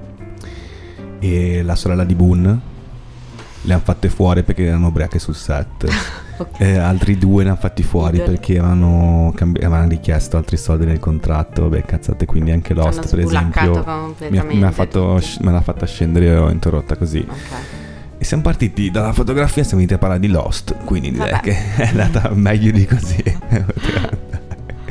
e 1.17 1.63
la 1.63 1.73
sorella 1.75 2.03
di 2.03 2.13
Boone. 2.13 2.59
Le 3.63 3.73
hanno 3.73 3.81
fatte 3.83 4.07
fuori 4.07 4.43
perché 4.43 4.65
erano 4.65 4.87
ubriache 4.89 5.17
sul 5.17 5.33
set. 5.35 5.87
Ok. 6.37 6.59
Eh, 6.59 6.77
altri 6.77 7.17
due 7.17 7.41
ne 7.43 7.49
hanno 7.49 7.57
fatti 7.57 7.81
fuori 7.81 8.17
Idol. 8.17 8.27
perché 8.29 8.59
avevano, 8.59 9.33
cambi- 9.35 9.57
avevano 9.63 9.87
richiesto 9.89 10.37
altri 10.37 10.55
soldi 10.55 10.85
nel 10.85 10.99
contratto. 10.99 11.63
Vabbè, 11.63 11.81
cazzate, 11.81 12.27
quindi 12.27 12.51
anche 12.51 12.75
Lost, 12.75 13.09
per 13.09 13.21
esempio, 13.25 13.83
mi 14.29 14.37
ha, 14.37 14.43
mi 14.43 14.61
ha 14.63 14.69
fatto, 14.69 15.19
me 15.41 15.51
l'ha 15.51 15.61
fatta 15.61 15.87
scendere 15.87 16.27
e 16.27 16.35
l'ho 16.35 16.51
interrotta 16.51 16.95
così. 16.95 17.25
Ok. 17.27 17.76
E 18.19 18.23
siamo 18.25 18.41
partiti 18.43 18.89
dalla 18.89 19.13
fotografia, 19.13 19.61
siamo 19.63 19.77
venuti 19.77 19.93
a 19.93 19.97
parlare 19.99 20.19
di 20.19 20.27
Lost, 20.27 20.75
quindi 20.85 21.11
direi 21.11 21.31
Vabbè. 21.31 21.41
che 21.43 21.75
è 21.75 21.87
andata 21.89 22.31
meglio 22.33 22.71
di 22.71 22.85
così. 22.85 23.23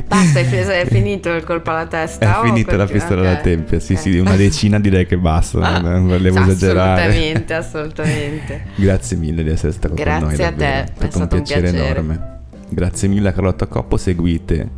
Basta, 0.07 0.39
hai 0.39 0.85
finito 0.87 1.33
il 1.33 1.43
colpo 1.43 1.69
alla 1.71 1.85
testa? 1.85 2.37
È 2.37 2.39
o 2.39 2.43
finita 2.43 2.77
la 2.77 2.85
pistola 2.85 3.19
Ok, 3.21 3.27
alla 3.27 3.37
tempia, 3.37 3.79
sì 3.81 3.93
ok. 3.93 3.99
sì, 3.99 4.17
una 4.17 4.37
decina 4.37 4.79
direi 4.79 5.05
che 5.05 5.17
basta, 5.17 5.59
Ah, 5.59 5.79
non 5.79 6.07
volevo 6.07 6.39
esagerare. 6.39 7.01
Assolutamente, 7.01 7.53
assolutamente. 7.53 8.65
Grazie 8.75 9.17
mille 9.17 9.43
di 9.43 9.49
essere 9.49 9.73
stato 9.73 9.95
con 9.95 10.05
noi. 10.05 10.19
Grazie 10.19 10.45
a 10.45 10.51
te, 10.53 10.65
è 10.65 10.83
è 10.83 10.85
stato 10.85 11.03
un 11.05 11.11
stato 11.11 11.35
un 11.35 11.41
piacere, 11.43 11.71
piacere. 11.71 11.89
enorme. 11.99 12.39
Grazie 12.69 13.07
mille 13.09 13.27
a 13.27 13.33
Carlotta 13.33 13.65
Coppo, 13.67 13.97
seguite 13.97 14.69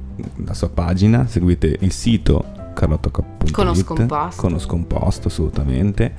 la 0.45 0.53
sua 0.55 0.69
pagina, 0.69 1.27
seguite 1.27 1.77
il 1.79 1.91
sito 1.91 2.43
carlottacoppo.it 2.73 3.55
lo 4.49 4.59
scomposto, 4.59 5.27
assolutamente. 5.27 6.13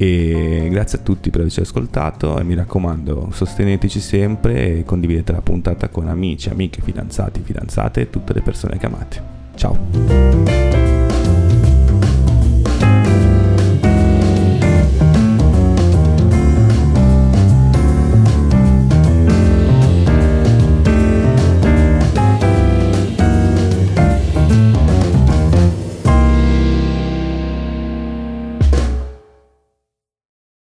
E 0.00 0.68
grazie 0.70 0.98
a 0.98 1.02
tutti 1.02 1.28
per 1.28 1.40
averci 1.40 1.58
ascoltato 1.58 2.38
e 2.38 2.44
mi 2.44 2.54
raccomando, 2.54 3.30
sosteneteci 3.32 3.98
sempre 3.98 4.78
e 4.78 4.84
condividete 4.84 5.32
la 5.32 5.40
puntata 5.40 5.88
con 5.88 6.06
amici, 6.06 6.48
amiche, 6.48 6.80
fidanzati, 6.80 7.40
fidanzate 7.42 8.02
e 8.02 8.10
tutte 8.10 8.32
le 8.32 8.42
persone 8.42 8.78
che 8.78 8.86
amate. 8.86 9.22
Ciao! 9.56 10.87